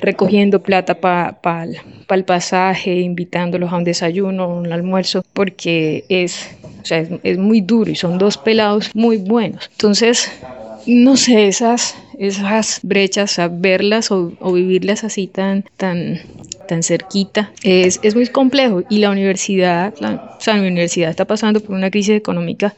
[0.00, 1.66] recogiendo plata para pa,
[2.06, 6.50] pa el pasaje, invitándolos a un desayuno, un almuerzo, porque es,
[6.82, 9.68] o sea, es, muy duro y son dos pelados muy buenos.
[9.72, 10.30] Entonces,
[10.86, 16.20] no sé, esas, esas brechas, verlas o, o vivirlas así tan, tan,
[16.66, 18.82] tan cerquita, es, es muy complejo.
[18.88, 22.74] Y la universidad, la, o sea, la universidad está pasando por una crisis económica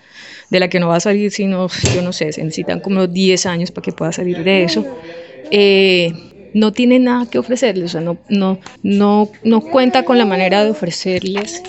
[0.50, 3.46] de la que no va a salir, sino, yo no sé, se necesitan como 10
[3.46, 4.84] años para que pueda salir de eso.
[5.50, 6.12] Eh,
[6.54, 10.64] no tiene nada que ofrecerles, o sea, no, no, no, no cuenta con la manera
[10.64, 11.62] de ofrecerles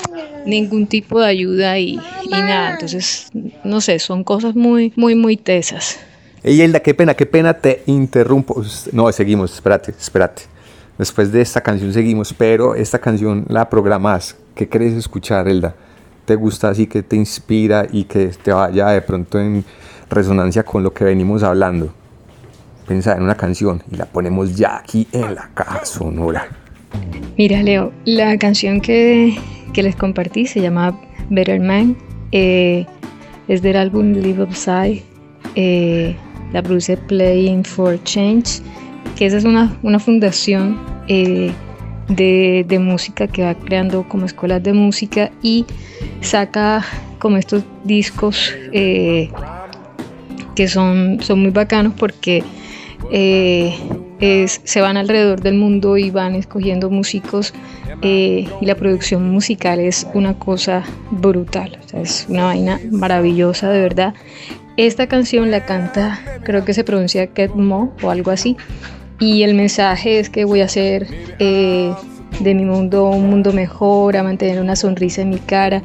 [0.46, 2.74] ningún tipo de ayuda y, y nada.
[2.74, 3.30] Entonces,
[3.64, 5.98] no sé, son cosas muy, muy, muy tesas.
[6.44, 8.64] Ey, Elda, qué pena, qué pena, te interrumpo.
[8.92, 10.44] No, seguimos, espérate, espérate.
[10.98, 14.38] Después de esta canción seguimos, pero esta canción la programás.
[14.56, 15.76] ¿Qué querés escuchar, Elda?
[16.26, 19.66] ¿Te gusta así que te inspira y que te vaya de pronto en
[20.10, 21.94] resonancia con lo que venimos hablando?
[22.88, 26.48] Pensa en una canción y la ponemos ya aquí en la caja sonora.
[27.38, 29.38] Mira, Leo, la canción que,
[29.74, 31.98] que les compartí se llama Better Man.
[32.32, 32.86] Eh,
[33.48, 35.04] es del álbum Live Upside.
[35.56, 36.16] Eh,
[36.54, 38.62] la produce Playing for Change,
[39.16, 41.52] que esa es una, una fundación eh,
[42.10, 45.66] de, de, música que va creando como escuelas de música y
[46.22, 46.84] saca
[47.20, 49.30] como estos discos eh,
[50.56, 52.44] que son, son muy bacanos porque
[53.12, 53.76] eh,
[54.20, 57.54] es, se van alrededor del mundo y van escogiendo músicos
[58.02, 63.70] eh, y la producción musical es una cosa brutal, o sea, es una vaina maravillosa
[63.70, 64.14] de verdad.
[64.78, 68.58] Esta canción la canta, creo que se pronuncia Ket Mo o algo así,
[69.20, 71.08] y el mensaje es que voy a hacer
[71.40, 71.94] eh,
[72.40, 75.82] de mi mundo un mundo mejor, a mantener una sonrisa en mi cara,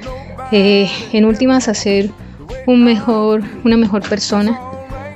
[0.53, 2.11] eh, en últimas a ser
[2.67, 4.61] un mejor, una mejor persona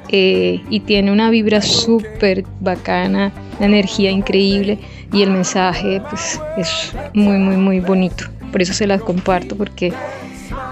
[0.09, 4.79] eh, y tiene una vibra súper bacana, una energía increíble
[5.13, 8.27] y el mensaje pues, es muy muy muy bonito.
[8.53, 9.93] Por eso se las comparto porque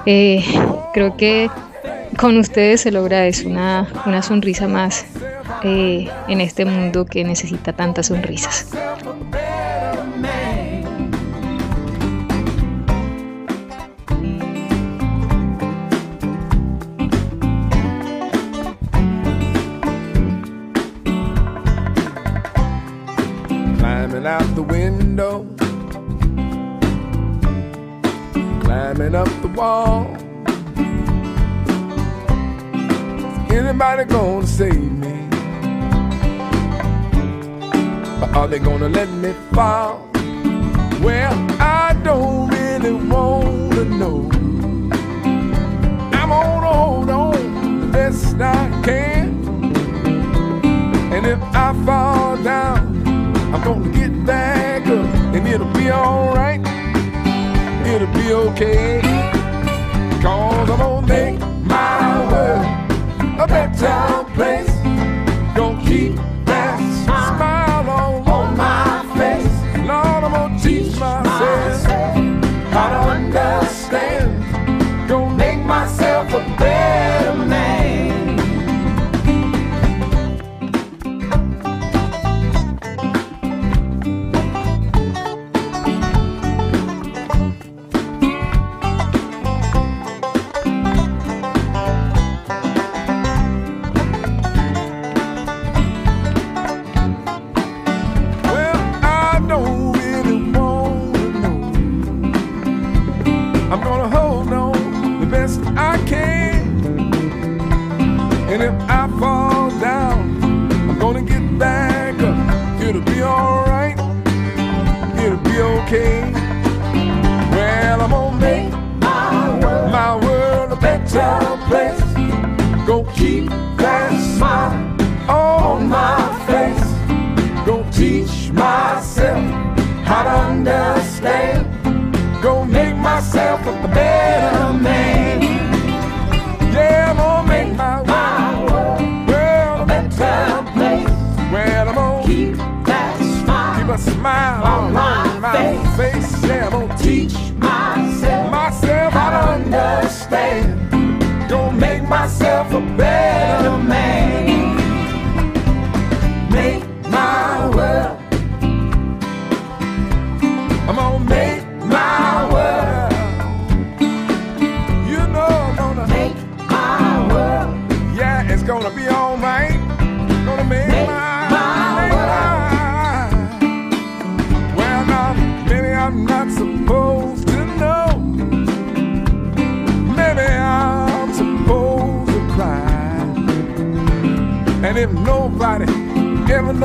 [0.06, 0.44] eh,
[0.92, 1.50] creo que
[2.16, 5.04] con ustedes se logra eso, una, una sonrisa más
[5.64, 8.68] eh, en este mundo que necesita tantas sonrisas.
[24.32, 25.44] out the window,
[28.60, 30.06] climbing up the wall.
[33.46, 35.31] Is anybody gonna save me?
[38.22, 40.08] Or are they gonna let me fall?
[41.02, 44.30] Well, I don't really wanna know.
[46.12, 49.26] I'm gonna hold on the best I can.
[51.12, 52.96] And if I fall down,
[53.52, 55.34] I'm gonna get back up.
[55.34, 56.60] And it'll be alright.
[57.84, 59.11] It'll be okay.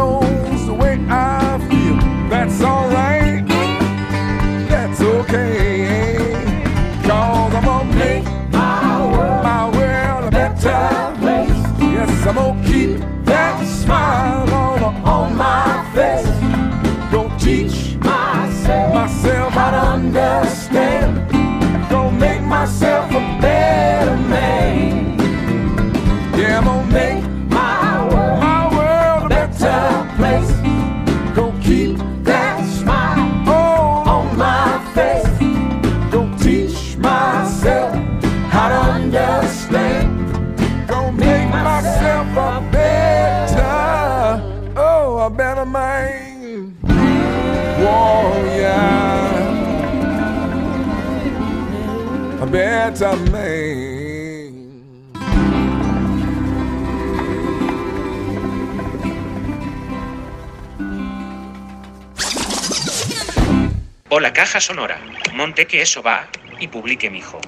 [0.07, 1.97] Knows the way I feel,
[2.29, 3.16] that's alright.
[52.99, 53.53] Better man.
[64.09, 64.99] O la caja sonora.
[65.33, 66.27] Monte que eso va
[66.59, 67.39] y publique mi hijo.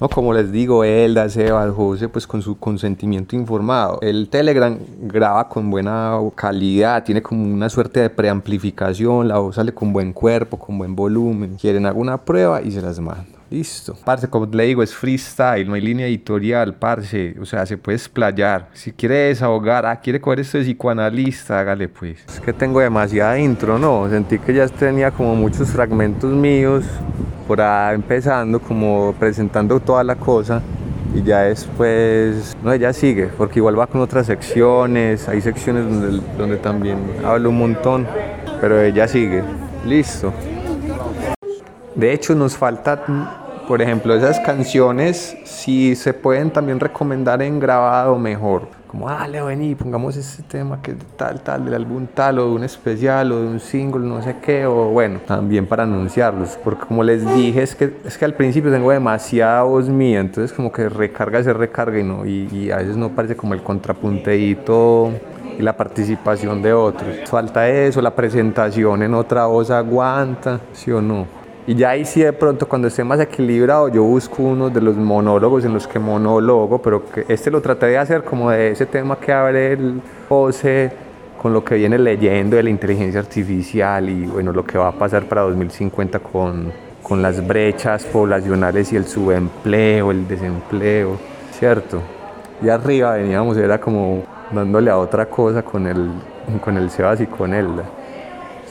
[0.00, 3.98] No, como les digo, Elda, Sebas, José, pues con su consentimiento informado.
[4.00, 9.74] El Telegram graba con buena calidad, tiene como una suerte de preamplificación, la voz sale
[9.74, 11.56] con buen cuerpo, con buen volumen.
[11.60, 13.37] Quieren alguna prueba y se las mando.
[13.50, 13.96] Listo.
[14.04, 17.34] Parce, como le digo, es freestyle, no hay línea editorial, parce.
[17.40, 18.68] O sea, se puede explayar.
[18.74, 22.24] Si quiere desahogar, ah, quiere coger esto de psicoanalista, hágale pues.
[22.28, 24.08] Es que tengo demasiada intro, ¿no?
[24.10, 26.84] Sentí que ya tenía como muchos fragmentos míos
[27.46, 30.60] por ahí empezando, como presentando toda la cosa.
[31.14, 35.26] Y ya después, no, ya sigue, porque igual va con otras secciones.
[35.26, 38.06] Hay secciones donde, donde también hablo un montón,
[38.60, 39.42] pero ella sigue.
[39.86, 40.34] Listo.
[41.98, 43.04] De hecho, nos falta,
[43.66, 48.68] por ejemplo, esas canciones, si se pueden también recomendar en grabado mejor.
[48.86, 52.62] Como, dale, vení, pongamos ese tema que tal, tal, del álbum tal, o de un
[52.62, 56.56] especial, o de un single, no sé qué, o bueno, también para anunciarlos.
[56.62, 60.52] Porque como les dije, es que, es que al principio tengo demasiada voz mía, entonces
[60.52, 63.62] como que recarga, se recarga y no, y, y a veces no parece como el
[63.64, 65.10] contrapunteíto
[65.58, 67.28] y la participación de otros.
[67.28, 71.37] Falta eso, la presentación en otra voz aguanta, ¿sí o no?
[71.68, 74.96] Y ya ahí sí de pronto cuando esté más equilibrado yo busco uno de los
[74.96, 79.20] monólogos en los que monólogo, pero este lo traté de hacer como de ese tema
[79.20, 80.00] que abre el
[81.36, 84.92] con lo que viene leyendo de la inteligencia artificial y bueno, lo que va a
[84.92, 91.18] pasar para 2050 con, con las brechas poblacionales y el subempleo, el desempleo,
[91.50, 92.00] ¿cierto?
[92.62, 96.12] Y arriba veníamos, era como dándole a otra cosa con el,
[96.64, 97.68] con el Sebas y con él.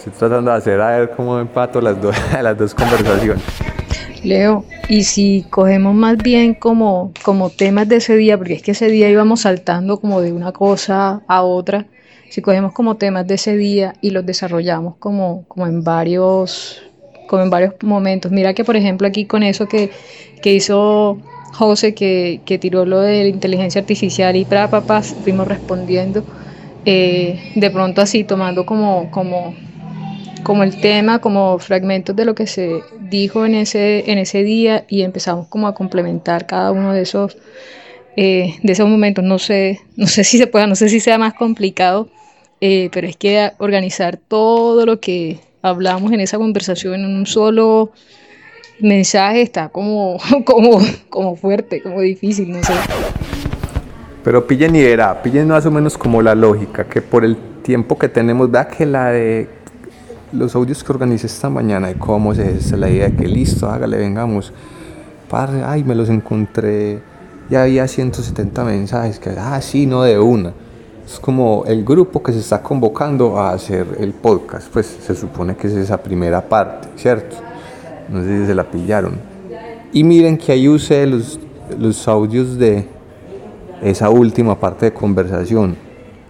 [0.07, 3.43] Estoy tratando de hacer a ver cómo empato las, dos las dos conversaciones.
[4.23, 8.71] Leo, y si cogemos más bien como, como temas de ese día, porque es que
[8.71, 11.87] ese día íbamos saltando como de una cosa a otra,
[12.29, 16.81] si cogemos como temas de ese día y los desarrollamos como, como en varios
[17.27, 18.31] como en varios momentos.
[18.31, 19.91] Mira que por ejemplo aquí con eso que,
[20.41, 21.17] que hizo
[21.53, 26.23] José, que, que, tiró lo de la inteligencia artificial y para papás, fuimos respondiendo,
[26.85, 29.53] eh, de pronto así tomando como, como
[30.47, 34.85] como el tema, como fragmentos de lo que se dijo en ese, en ese día
[34.87, 37.37] y empezamos como a complementar cada uno de esos,
[38.15, 39.25] eh, de esos momentos.
[39.25, 42.07] No sé, no sé si se pueda, no sé si sea más complicado,
[42.61, 47.91] eh, pero es que organizar todo lo que hablamos en esa conversación en un solo
[48.79, 50.79] mensaje está como, como,
[51.09, 52.71] como fuerte, como difícil, no sé.
[54.23, 57.97] Pero pillen y verá, pillen más o menos como la lógica, que por el tiempo
[57.97, 59.56] que tenemos, da que la de
[60.31, 63.97] los audios que organicé esta mañana de cómo es la idea de que listo, hágale,
[63.97, 64.51] vengamos.
[65.29, 67.01] Padre, ay, me los encontré,
[67.49, 70.53] ya había 170 mensajes, que, ah, sí, no de una.
[71.05, 75.55] Es como el grupo que se está convocando a hacer el podcast, pues se supone
[75.55, 77.37] que es esa primera parte, ¿cierto?
[78.09, 79.15] No sé si se la pillaron.
[79.93, 81.39] Y miren que ahí usé los,
[81.79, 82.87] los audios de
[83.81, 85.77] esa última parte de conversación.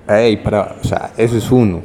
[0.08, 1.82] Ey, para, o sea, eso es uno.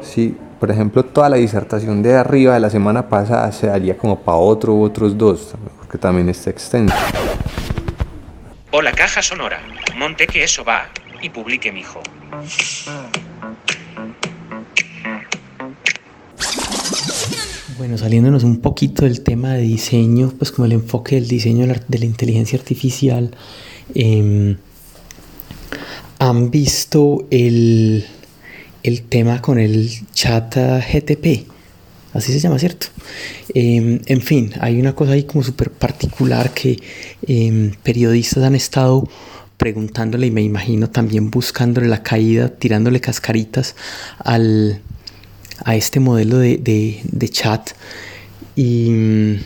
[0.00, 4.20] Sí, por ejemplo, toda la disertación de arriba de la semana pasada se daría como
[4.20, 6.94] para otro u otros dos, porque también está extenso.
[8.70, 9.60] O la caja sonora.
[9.96, 10.88] Monte que eso va
[11.22, 12.00] y publique mi hijo.
[17.78, 21.98] Bueno, saliéndonos un poquito del tema de diseño, pues como el enfoque del diseño de
[21.98, 23.36] la inteligencia artificial,
[23.94, 24.56] eh,
[26.18, 28.06] han visto el,
[28.86, 31.46] el tema con el chat GTP.
[32.12, 32.86] Así se llama, ¿cierto?
[33.52, 36.78] Eh, en fin, hay una cosa ahí como súper particular que
[37.26, 39.08] eh, periodistas han estado
[39.56, 43.74] preguntándole y me imagino también buscándole la caída, tirándole cascaritas
[44.18, 44.80] al,
[45.64, 47.70] a este modelo de, de, de chat.
[48.54, 49.38] Y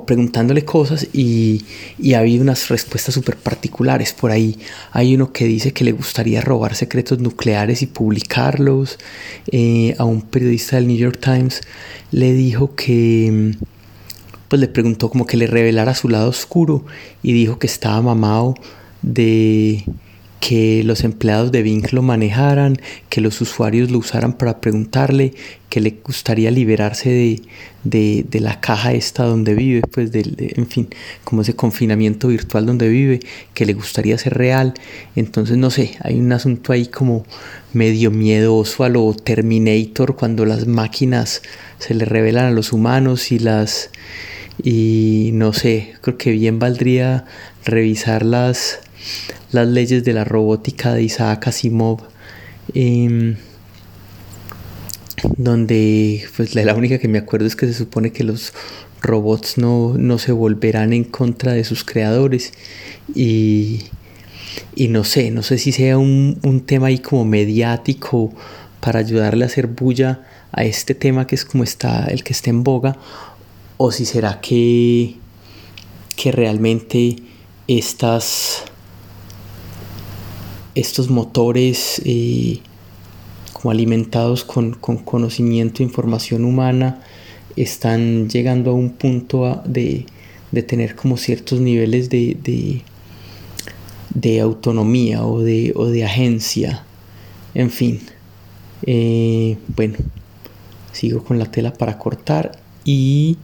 [0.00, 1.64] preguntándole cosas y,
[1.98, 4.12] y ha habido unas respuestas súper particulares.
[4.12, 4.58] Por ahí
[4.92, 8.98] hay uno que dice que le gustaría robar secretos nucleares y publicarlos.
[9.50, 11.60] Eh, a un periodista del New York Times
[12.10, 13.54] le dijo que,
[14.48, 16.84] pues le preguntó como que le revelara su lado oscuro
[17.22, 18.54] y dijo que estaba mamado
[19.02, 19.84] de
[20.42, 22.76] que los empleados de Bing lo manejaran,
[23.08, 25.34] que los usuarios lo usaran para preguntarle,
[25.68, 27.40] que le gustaría liberarse
[27.84, 30.88] de, de, la caja esta donde vive, pues de, en fin,
[31.22, 33.20] como ese confinamiento virtual donde vive,
[33.54, 34.74] que le gustaría ser real.
[35.14, 37.24] Entonces, no sé, hay un asunto ahí como
[37.72, 41.42] medio miedoso a lo Terminator cuando las máquinas
[41.78, 43.90] se le revelan a los humanos y las...
[44.60, 47.26] Y no sé, creo que bien valdría
[47.64, 48.80] revisar las
[49.52, 52.00] las leyes de la robótica de Isaac Asimov,
[52.74, 53.36] eh,
[55.36, 58.52] donde pues la única que me acuerdo es que se supone que los
[59.00, 62.52] robots no, no se volverán en contra de sus creadores.
[63.14, 63.84] Y,
[64.74, 68.32] y no sé, no sé si sea un, un, tema ahí como mediático
[68.80, 72.50] para ayudarle a hacer bulla a este tema que es como está el que está
[72.50, 72.96] en boga
[73.78, 75.16] o si será que,
[76.16, 77.16] que realmente
[77.66, 78.64] estas
[80.74, 82.60] estos motores eh,
[83.52, 87.02] como alimentados con, con, conocimiento e información humana
[87.56, 90.06] están llegando a un punto de,
[90.50, 92.82] de, tener como ciertos niveles de, de,
[94.14, 96.84] de autonomía o de, o de, agencia.
[97.54, 98.00] En fin,
[98.86, 99.98] eh, bueno,
[100.92, 103.36] sigo con la tela para cortar y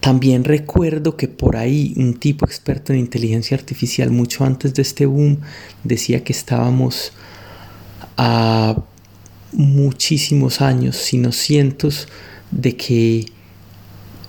[0.00, 5.06] también recuerdo que por ahí un tipo experto en inteligencia artificial mucho antes de este
[5.06, 5.38] boom
[5.82, 7.12] decía que estábamos
[8.16, 8.76] a
[9.52, 12.08] muchísimos años, sino cientos,
[12.50, 13.26] de que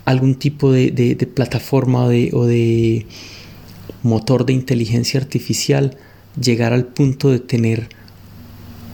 [0.06, 3.06] algún tipo de, de, plataforma o de, o de
[4.02, 5.98] motor de inteligencia artificial
[6.40, 7.90] llegar al punto de tener,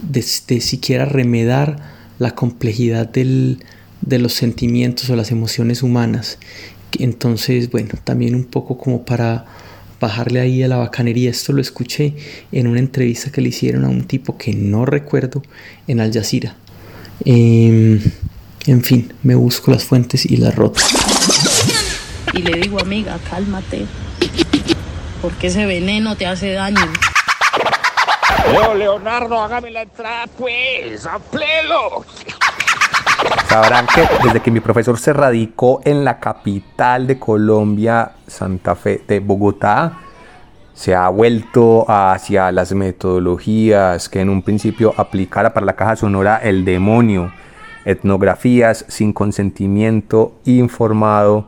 [0.01, 3.59] de, de siquiera remedar la complejidad del,
[4.05, 6.37] de los sentimientos o las emociones humanas.
[6.99, 9.45] Entonces, bueno, también un poco como para
[9.99, 11.29] bajarle ahí a la bacanería.
[11.29, 12.13] Esto lo escuché
[12.51, 15.41] en una entrevista que le hicieron a un tipo que no recuerdo
[15.87, 16.55] en Al Jazeera.
[17.23, 17.99] Em,
[18.67, 20.81] en fin, me busco las fuentes y las roto.
[22.33, 23.85] Y le digo, amiga, cálmate.
[25.21, 26.91] Porque ese veneno te hace daño.
[28.51, 32.05] Leo Leonardo, hágame la entrada, pues, amplelo.
[33.55, 39.01] Sabrán que desde que mi profesor se radicó en la capital de Colombia, Santa Fe
[39.07, 39.93] de Bogotá,
[40.73, 46.35] se ha vuelto hacia las metodologías que en un principio aplicara para la caja sonora
[46.43, 47.31] el demonio,
[47.85, 51.47] etnografías sin consentimiento informado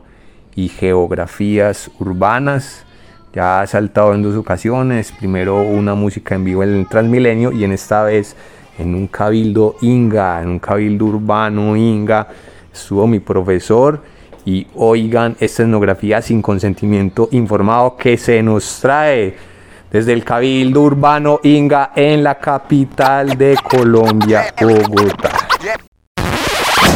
[0.56, 2.86] y geografías urbanas.
[3.34, 7.64] Ya ha saltado en dos ocasiones, primero una música en vivo en el Transmilenio y
[7.64, 8.34] en esta vez
[8.78, 12.28] en un cabildo inga, en un cabildo urbano inga,
[12.72, 14.00] estuvo mi profesor
[14.44, 19.36] y oigan esta etnografía sin consentimiento informado que se nos trae
[19.90, 25.30] desde el cabildo urbano inga en la capital de Colombia, Bogotá.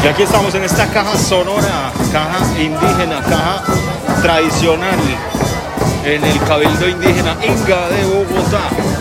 [0.04, 3.62] Y aquí estamos en esta caja sonora, caja indígena, caja
[4.20, 4.98] tradicional,
[6.04, 8.91] en el cabildo indígena inga de Bogotá.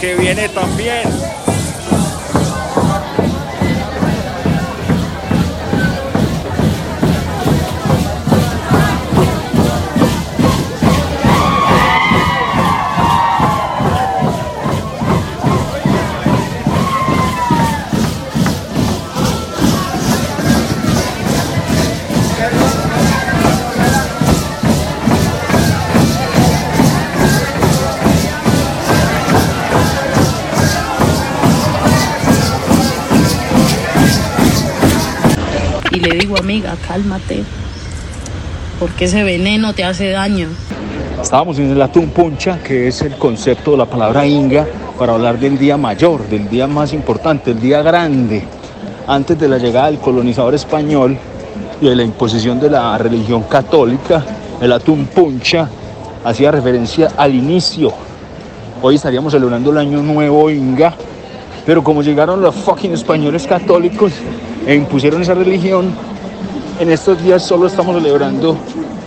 [0.00, 1.39] Que viene también.
[36.36, 37.44] Amiga, cálmate.
[38.78, 40.48] Porque ese veneno te hace daño.
[41.20, 44.66] Estábamos en el Atún Puncha, que es el concepto de la palabra inga
[44.98, 48.42] para hablar del día mayor, del día más importante, el día grande,
[49.06, 51.18] antes de la llegada del colonizador español
[51.80, 54.24] y de la imposición de la religión católica.
[54.60, 55.68] El Atún Puncha
[56.24, 57.92] hacía referencia al inicio.
[58.82, 60.94] Hoy estaríamos celebrando el año nuevo inga,
[61.66, 64.12] pero como llegaron los fucking españoles católicos
[64.66, 65.92] e impusieron esa religión,
[66.80, 68.56] en estos días solo estamos celebrando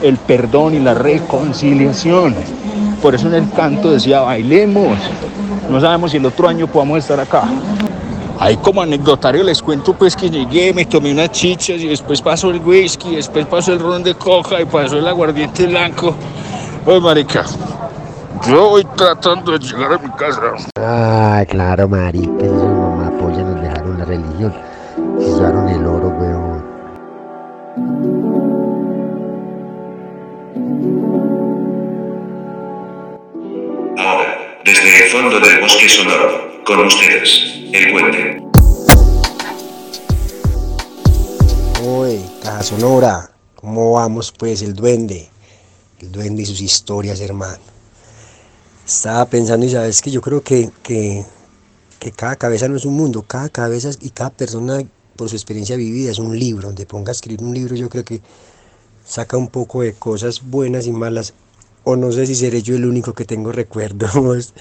[0.03, 2.36] el perdón y la reconciliación.
[3.01, 4.97] por eso en el canto decía bailemos.
[5.69, 7.43] No sabemos si el otro año podamos estar acá.
[8.39, 12.51] Ahí como anecdotario les cuento pues que llegué, me tomé unas chichas y después pasó
[12.51, 16.15] el whisky, después pasó el ron de coja y pasó el aguardiente blanco.
[16.86, 17.43] Pues marica,
[18.47, 20.41] yo voy tratando de llegar a mi casa.
[20.78, 24.53] Ah, claro, marica, eso mamá apoya, nos dejaron la religión.
[25.17, 26.32] Se llevaron el oro, weón.
[34.66, 38.41] Desde el fondo del bosque sonoro, con ustedes, el puente.
[41.86, 45.30] Oye, caja sonora, ¿cómo vamos pues el duende?
[45.99, 47.59] El duende y sus historias, hermano.
[48.86, 51.26] Estaba pensando y sabes que yo creo que, que,
[51.99, 54.82] que cada cabeza no es un mundo, cada cabeza y cada persona
[55.18, 58.05] por su experiencia vivida es un libro, donde ponga a escribir un libro yo creo
[58.05, 58.22] que
[59.05, 61.34] saca un poco de cosas buenas y malas,
[61.84, 64.53] o no sé si seré yo el único que tengo recuerdos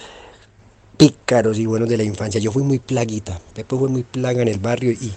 [0.97, 2.41] pícaros y buenos de la infancia.
[2.41, 5.13] Yo fui muy plaguita, Pepe fue muy plaga en el barrio y,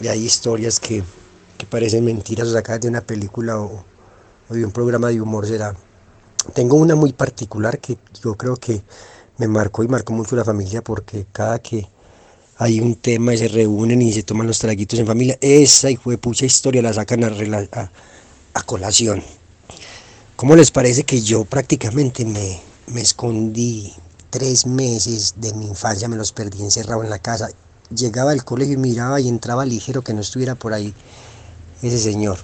[0.00, 1.02] y hay historias que,
[1.58, 3.84] que parecen mentiras o sacadas de una película o,
[4.50, 5.74] de un programa de humor será.
[6.52, 8.82] Tengo una muy particular que yo creo que
[9.38, 11.88] me marcó y marcó mucho la familia porque cada que
[12.58, 16.10] hay un tema y se reúnen y se toman los traguitos en familia, esa hijo
[16.10, 19.22] de pucha historia la sacan a colación.
[20.44, 23.94] ¿Cómo les parece que yo prácticamente me, me escondí
[24.28, 27.48] tres meses de mi infancia, me los perdí encerrado en la casa?
[27.88, 30.92] Llegaba al colegio y miraba y entraba ligero que no estuviera por ahí
[31.80, 32.36] ese señor.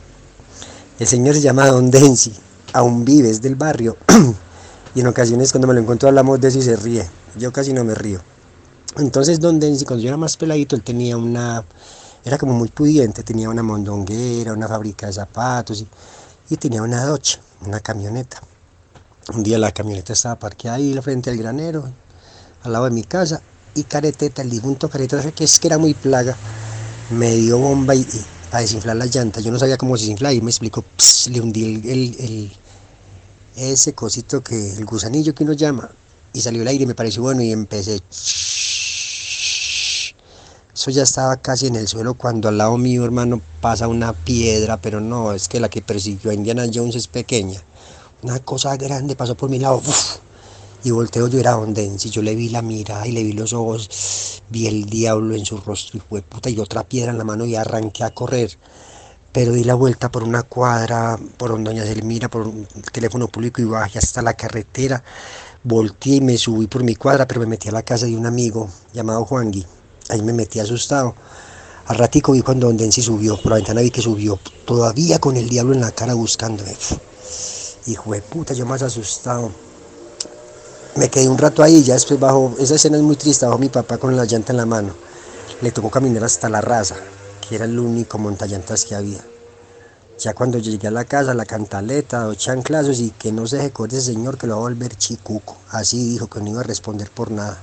[0.99, 2.33] El señor se llama Don Densi,
[2.73, 3.99] aún vive, es del barrio.
[4.95, 7.07] y en ocasiones cuando me lo encuentro hablamos de eso y se ríe.
[7.37, 8.23] Yo casi no me río.
[8.97, 11.63] Entonces Don Densi, cuando yo era más peladito, él tenía una,
[12.25, 15.89] era como muy pudiente, tenía una mondonguera, una fábrica de zapatos y,
[16.49, 18.41] y tenía una Dodge, una camioneta.
[19.35, 21.89] Un día la camioneta estaba parqueada ahí frente al granero,
[22.63, 23.41] al lado de mi casa,
[23.75, 26.37] y Careteta, el difunto Careteta, que es que era muy plaga,
[27.11, 29.45] me dio bomba y, y desinflar las llantas.
[29.45, 30.85] Yo no sabía cómo desinflar y me explicó,
[31.29, 32.53] le hundí el, el- el-
[33.57, 35.91] ese cosito que, el gusanillo que uno llama,
[36.33, 38.01] y salió el aire me pareció bueno y empecé.
[40.81, 44.79] Eso ya estaba casi en el suelo cuando al lado mío, hermano, pasa una piedra,
[44.79, 47.61] pero no, es que la que persiguió a Indiana Jones es pequeña.
[48.23, 49.83] Una cosa grande pasó por mi lado,
[50.83, 53.53] y volteo yo era Don Densi, yo le vi la mirada y le vi los
[53.53, 57.25] ojos, vi el diablo en su rostro y fue puta y otra piedra en la
[57.25, 58.57] mano y arranqué a correr.
[59.33, 63.61] Pero di la vuelta por una cuadra, por donde Doña Selmira, por un teléfono público
[63.61, 65.05] y bajé hasta la carretera.
[65.63, 68.25] Volteé y me subí por mi cuadra, pero me metí a la casa de un
[68.25, 69.67] amigo llamado Juangui.
[70.11, 71.15] Ahí me metí asustado.
[71.87, 75.37] Al ratico vi cuando Don Densi subió, por la ventana vi que subió, todavía con
[75.37, 76.77] el diablo en la cara buscándome.
[77.87, 79.51] Hijo de puta, yo más asustado.
[80.97, 83.69] Me quedé un rato ahí, ya después bajo, esa escena es muy triste, bajo mi
[83.69, 84.93] papá con la llanta en la mano.
[85.63, 86.97] Le tocó caminar hasta la raza,
[87.49, 89.25] que era el único montallantas que había.
[90.19, 93.87] Ya cuando llegué a la casa, la cantaleta, dos chanclazos y que no se dejó
[93.87, 95.57] ese señor que lo va a volver chicuco.
[95.71, 97.59] Así dijo que no iba a responder por nada.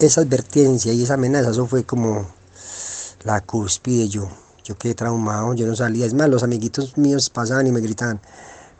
[0.00, 2.26] Esa advertencia y esa amenaza, eso fue como
[3.24, 4.28] la cúspide yo.
[4.64, 6.06] Yo quedé traumado, yo no salía.
[6.06, 8.20] Es más, los amiguitos míos pasaban y me gritaban,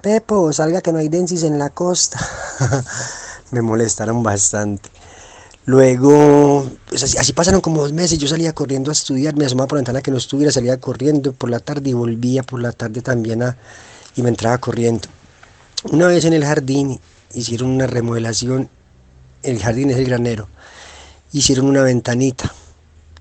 [0.00, 2.18] Pepo, salga que no hay densis en la costa.
[3.50, 4.88] me molestaron bastante.
[5.66, 9.76] Luego, pues así, pasaron como dos meses, yo salía corriendo a estudiar, me asomaba por
[9.76, 13.02] la ventana que no estuviera, salía corriendo por la tarde y volvía por la tarde
[13.02, 13.56] también a,
[14.16, 15.08] y me entraba corriendo.
[15.92, 16.98] Una vez en el jardín
[17.34, 18.70] hicieron una remodelación,
[19.42, 20.48] el jardín es el granero,
[21.32, 22.52] hicieron una ventanita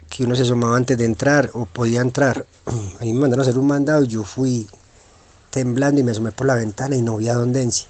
[0.09, 2.45] que uno se asomaba antes de entrar o podía entrar.
[2.99, 4.67] A mí me mandaron a hacer un mandado y yo fui
[5.49, 7.85] temblando y me asomé por la ventana y no vi a Don Densi.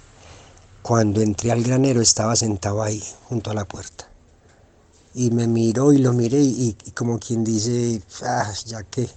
[0.82, 4.08] Cuando entré al granero estaba sentado ahí, junto a la puerta.
[5.14, 9.08] Y me miró y lo miré y, como quien dice, ah, ya que,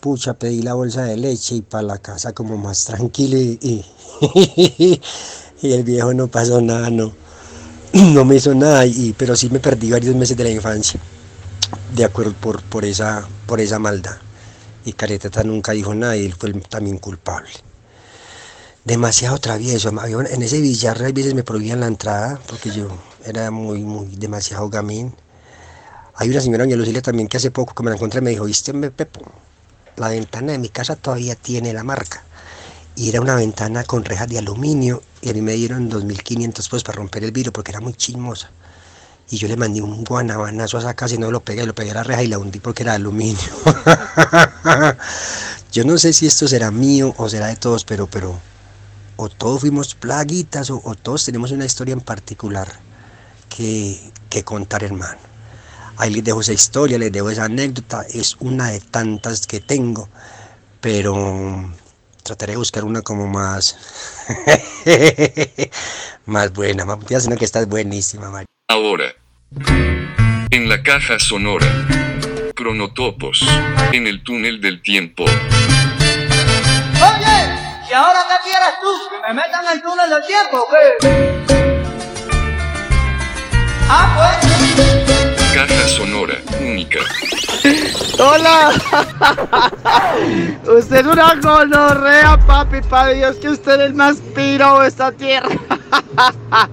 [0.00, 3.84] pucha, pedí la bolsa de leche y para la casa como más tranquilo y,
[5.62, 7.12] y el viejo no pasó nada, no,
[7.92, 11.00] no me hizo nada, y, pero sí me perdí varios meses de la infancia,
[11.94, 14.16] de acuerdo por, por, esa, por esa maldad.
[14.84, 17.50] Y Careteta nunca dijo nada y él fue también culpable
[18.84, 19.90] demasiado travieso.
[20.30, 22.88] En ese billar a veces me prohibían la entrada porque yo
[23.24, 25.14] era muy, muy demasiado gamín.
[26.14, 28.44] Hay una señora doña Lucila también que hace poco que me la encontré me dijo,
[28.44, 29.20] ¿viste Pepo?
[29.96, 32.24] La ventana de mi casa todavía tiene la marca.
[32.96, 36.82] Y era una ventana con rejas de aluminio y a mí me dieron 2.500 pesos
[36.82, 38.50] para romper el vidrio porque era muy chismosa.
[39.30, 41.92] Y yo le mandé un guanabanazo a esa casa y no lo pegué, lo pegué
[41.92, 43.38] a la reja y la hundí porque era de aluminio.
[45.72, 48.38] yo no sé si esto será mío o será de todos, pero, pero
[49.16, 52.68] o todos fuimos plaguitas o, o todos tenemos una historia en particular
[53.48, 55.20] que, que contar, hermano.
[55.98, 60.08] Ahí les dejo esa historia, les dejo esa anécdota, es una de tantas que tengo,
[60.80, 61.72] pero
[62.22, 63.76] trataré de buscar una como más,
[66.26, 68.46] más buena, más una que está buenísima, María.
[68.68, 69.12] Ahora.
[70.50, 71.66] En la caja sonora.
[72.54, 73.42] Cronotopos.
[73.92, 75.24] En el túnel del tiempo.
[75.24, 75.32] Oye,
[77.90, 78.86] ¿y ahora qué quieres tú?
[79.10, 80.94] ¿Que me metan en el túnel del tiempo o qué?
[83.88, 84.36] Ah, pues.
[85.54, 86.34] Caja sonora.
[86.60, 86.98] Única.
[88.18, 88.70] ¡Hola!
[90.78, 95.12] usted es una gonorrea, papi, para Dios que usted es el más piro de esta
[95.12, 95.48] tierra.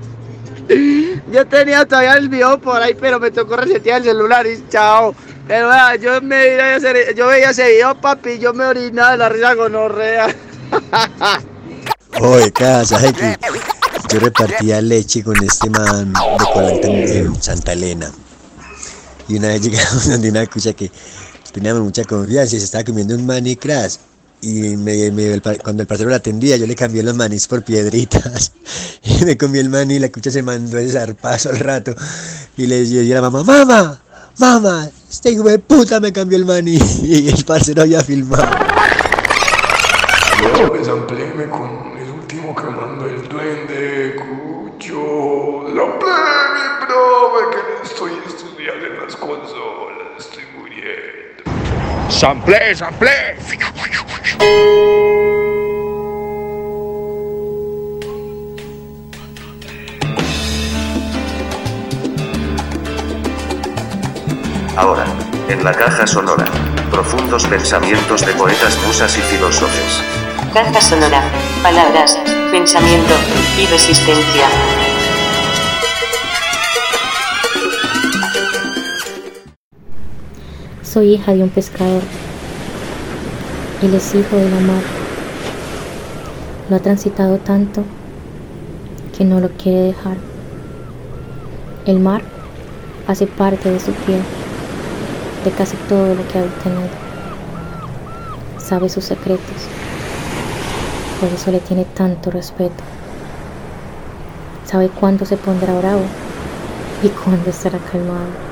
[1.32, 5.16] Yo tenía todavía el video por ahí, pero me tocó resetear el celular y chao.
[5.48, 9.18] Pero vea, yo, me, veía ese- yo veía ese video, papi, yo me orinaba de
[9.18, 10.28] la risa gonorrea.
[12.22, 13.00] Oye, casa.
[14.10, 18.12] Yo repartía leche con este man de colante en, en Santa Elena.
[19.30, 20.92] Y una vez llegamos donde una cucha que
[21.54, 23.96] teníamos mucha confianza y se estaba comiendo un maní crash.
[24.42, 28.52] Y me- el cuando el parcero la atendía, yo le cambié los manís por piedritas.
[29.04, 31.96] Y me comí el maní y la cucha se mandó ese zarpazo al rato.
[32.58, 34.02] Y le decía a la mamá, mamá,
[34.38, 36.78] mamá, este hijo de puta me cambió el maní.
[37.04, 38.46] Y el parcero había filmado.
[40.42, 41.99] Yo sampléme con
[52.20, 53.38] Samplé, samplé.
[64.76, 65.06] Ahora,
[65.48, 66.44] en la caja sonora.
[66.92, 70.04] Profundos pensamientos de poetas, musas y filósofos.
[70.54, 71.22] Caja sonora.
[71.64, 72.20] Palabras,
[72.52, 73.14] pensamiento
[73.58, 74.89] y resistencia.
[80.92, 82.02] Soy hija de un pescador.
[83.84, 84.82] Él es hijo de la mar.
[86.68, 87.84] Lo ha transitado tanto
[89.16, 90.18] que no lo quiere dejar.
[91.86, 92.24] El mar
[93.06, 94.24] hace parte de su piel,
[95.46, 96.90] de casi todo lo que en él.
[98.58, 99.68] Sabe sus secretos.
[101.20, 102.84] Por eso le tiene tanto respeto.
[104.66, 106.02] Sabe cuándo se pondrá bravo
[107.04, 108.49] y cuándo estará calmado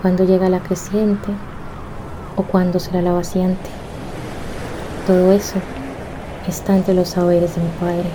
[0.00, 1.28] cuándo llega la creciente
[2.36, 3.68] o cuándo será la vaciante.
[5.06, 5.56] Todo eso
[6.48, 8.08] está entre los saberes de mi padre.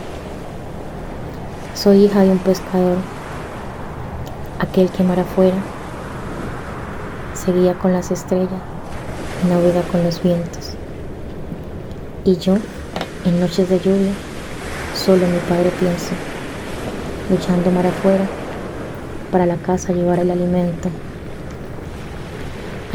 [1.74, 2.98] Soy hija de un pescador,
[4.60, 5.58] aquel que mar afuera
[7.34, 8.50] seguía con las estrellas
[9.44, 10.72] y navega con los vientos.
[12.24, 12.58] Y yo,
[13.26, 14.14] en noches de lluvia,
[14.96, 16.14] solo mi padre pienso,
[17.30, 18.26] luchando mar afuera
[19.32, 20.90] para la casa llevar el alimento.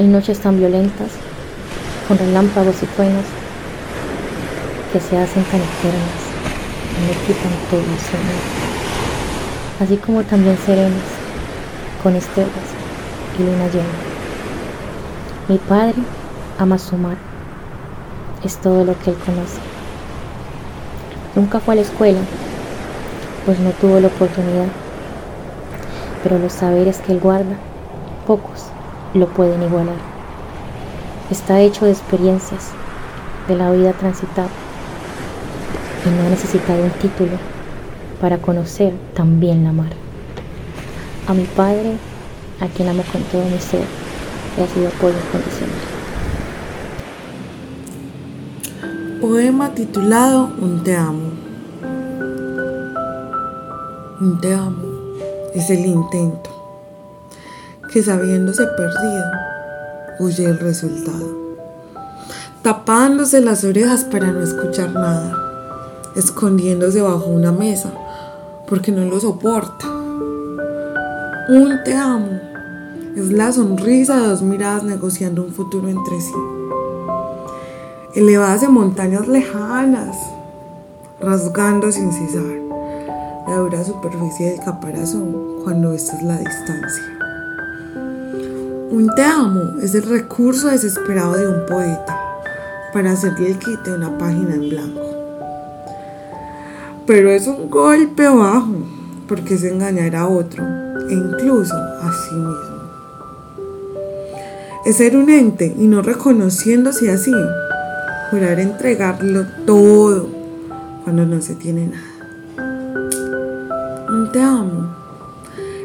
[0.01, 1.11] Hay noches tan violentas,
[2.09, 3.26] con relámpagos y truenos,
[4.90, 6.22] que se hacen tan eternas
[6.96, 8.38] y me quitan todo el sueño.
[9.78, 11.05] Así como también serenas,
[12.03, 12.48] con estrellas
[13.38, 13.84] y luna llena.
[15.48, 15.96] Mi padre
[16.59, 17.18] ama su mar,
[18.42, 19.59] es todo lo que él conoce.
[21.34, 22.20] Nunca fue a la escuela,
[23.44, 24.68] pues no tuvo la oportunidad,
[26.22, 27.57] pero los saberes que él guarda,
[28.26, 28.70] pocos
[29.15, 29.97] lo pueden igualar.
[31.31, 32.71] Está hecho de experiencias,
[33.49, 34.49] de la vida transitada,
[36.05, 37.33] y no ha necesitado un título
[38.21, 39.93] para conocer también la mar.
[41.27, 41.97] A mi padre,
[42.61, 43.85] a quien amo con todo mi ser,
[44.57, 46.01] ha sido apoyo incondicional.
[49.21, 51.31] Poema titulado Un te amo.
[54.21, 54.83] Un te amo
[55.55, 56.60] es el intento
[57.93, 59.24] que sabiéndose perdido
[60.18, 61.41] huye el resultado.
[62.62, 65.36] Tapándose las orejas para no escuchar nada,
[66.14, 67.93] escondiéndose bajo una mesa
[68.68, 69.88] porque no lo soporta.
[71.49, 72.38] Un te amo
[73.16, 76.32] es la sonrisa de dos miradas negociando un futuro entre sí.
[78.14, 80.16] Elevadas en montañas lejanas,
[81.20, 82.61] rasgando sin cesar
[83.49, 87.20] la dura superficie del caparazón cuando esta es la distancia.
[88.91, 92.18] Un te amo es el recurso desesperado de un poeta
[92.93, 95.01] para hacerle el quite de una página en blanco.
[97.07, 98.74] Pero es un golpe bajo
[99.28, 100.64] porque es engañar a otro
[101.09, 102.80] e incluso a sí mismo.
[104.84, 107.32] Es ser un ente y no reconociéndose así,
[108.32, 110.28] jurar entregarlo todo
[111.05, 112.11] cuando no se tiene nada.
[114.09, 115.01] Un te amo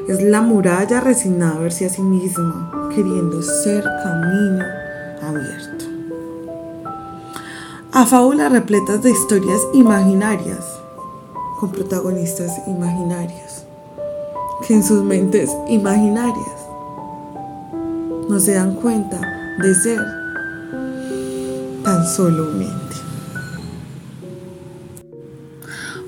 [0.08, 4.64] es la muralla resignada a verse a sí misma, queriendo ser camino
[5.22, 5.86] abierto.
[7.91, 10.66] A fábulas repletas de historias imaginarias,
[11.60, 13.66] con protagonistas imaginarios,
[14.66, 16.68] que en sus mentes imaginarias
[18.30, 19.20] no se dan cuenta
[19.62, 20.02] de ser
[21.84, 22.96] tan solo mente.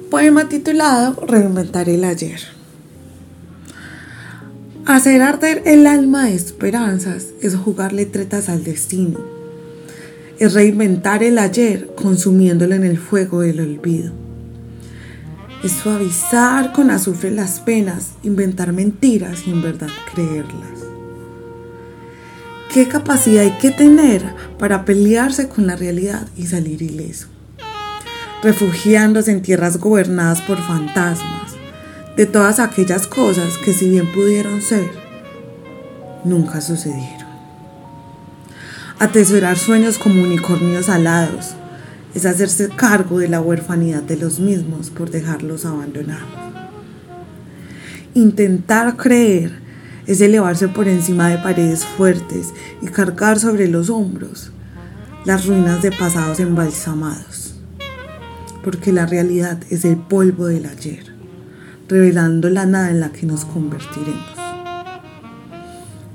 [0.09, 2.56] Poema titulado Reinventar el ayer.
[4.87, 9.19] Hacer arder el alma de esperanzas es jugarle tretas al destino.
[10.39, 14.13] Es reinventar el ayer consumiéndolo en el fuego del olvido.
[15.61, 20.79] Es suavizar con azufre las penas, inventar mentiras y en verdad creerlas.
[22.73, 24.23] ¿Qué capacidad hay que tener
[24.57, 27.27] para pelearse con la realidad y salir ileso?
[28.41, 31.46] Refugiándose en tierras gobernadas por fantasmas,
[32.17, 34.89] de todas aquellas cosas que si bien pudieron ser,
[36.23, 37.27] nunca sucedieron.
[38.99, 41.53] Atesorar sueños como unicornios alados
[42.15, 46.27] es hacerse cargo de la huerfanidad de los mismos por dejarlos abandonados.
[48.15, 49.51] Intentar creer
[50.07, 54.51] es elevarse por encima de paredes fuertes y cargar sobre los hombros
[55.25, 57.53] las ruinas de pasados embalsamados.
[58.63, 61.06] Porque la realidad es el polvo del ayer,
[61.87, 64.37] revelando la nada en la que nos convertiremos.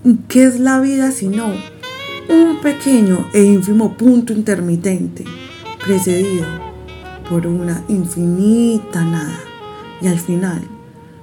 [0.04, 1.46] ¿Y qué es la vida sino
[2.28, 5.24] un pequeño e ínfimo punto intermitente
[5.84, 6.46] precedido
[7.28, 9.38] por una infinita nada
[10.00, 10.62] y al final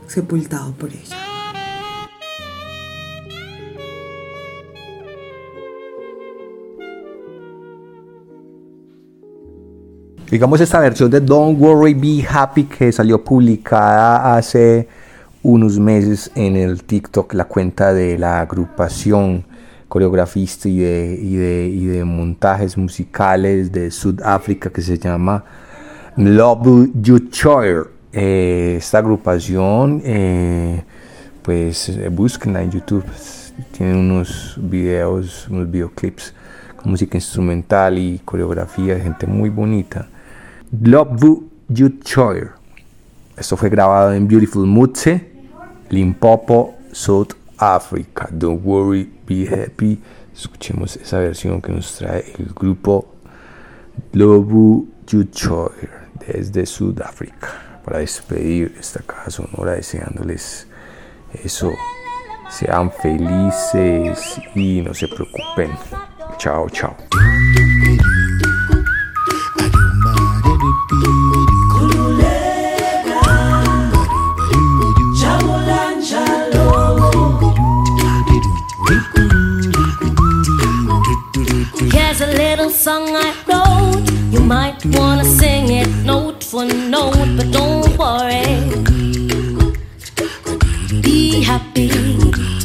[0.07, 1.28] sepultado por ella?
[10.29, 14.87] Digamos esta versión de Don't Worry Be Happy que salió publicada hace
[15.41, 19.43] unos meses en el TikTok, la cuenta de la agrupación
[19.87, 25.43] coreografista y de, y de, y de montajes musicales de Sudáfrica que se llama
[26.15, 27.87] Love You Choir.
[28.13, 30.83] Eh, esta agrupación, eh,
[31.41, 33.03] pues eh, búsquenla en YouTube,
[33.71, 36.35] tiene unos videos, unos videoclips
[36.75, 40.07] con música instrumental y coreografía de gente muy bonita.
[40.71, 42.51] Love You Choir.
[43.35, 45.31] Esto fue grabado en Beautiful Mutse,
[45.89, 48.29] Limpopo, South Africa.
[48.31, 49.99] Don't worry, be happy.
[50.33, 53.15] Escuchemos esa versión que nos trae el grupo
[54.13, 55.27] Love You
[56.27, 57.81] desde Sudáfrica.
[57.83, 60.67] Para despedir esta caja sonora deseándoles
[61.43, 61.71] eso.
[62.47, 65.71] Sean felices y no se preocupen.
[66.37, 66.95] Chao, chao.
[70.89, 71.01] Here's
[82.21, 84.09] a little song I wrote.
[84.31, 88.71] You might wanna sing it note for note, but don't worry.
[91.03, 92.58] Be happy.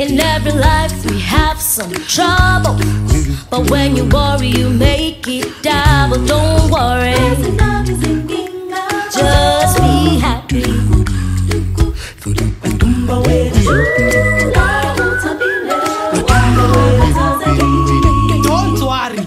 [0.00, 2.74] In every life we have some trouble,
[3.50, 6.24] but when you worry, you make it double.
[6.24, 7.12] Don't worry.
[9.12, 10.62] Just be happy.
[18.48, 19.20] Don't worry.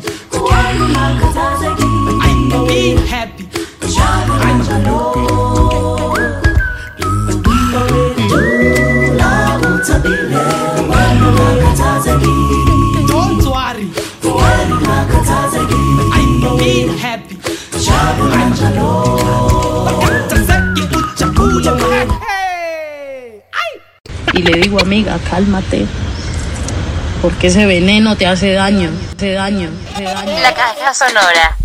[2.67, 3.45] Be happy.
[4.81, 6.02] Don't
[16.63, 17.35] I be happy.
[24.33, 25.85] Y le digo, amiga, cálmate.
[27.21, 30.41] Porque ese veneno te hace daño, te hace daño, te daño.
[30.41, 31.57] La caja sonora.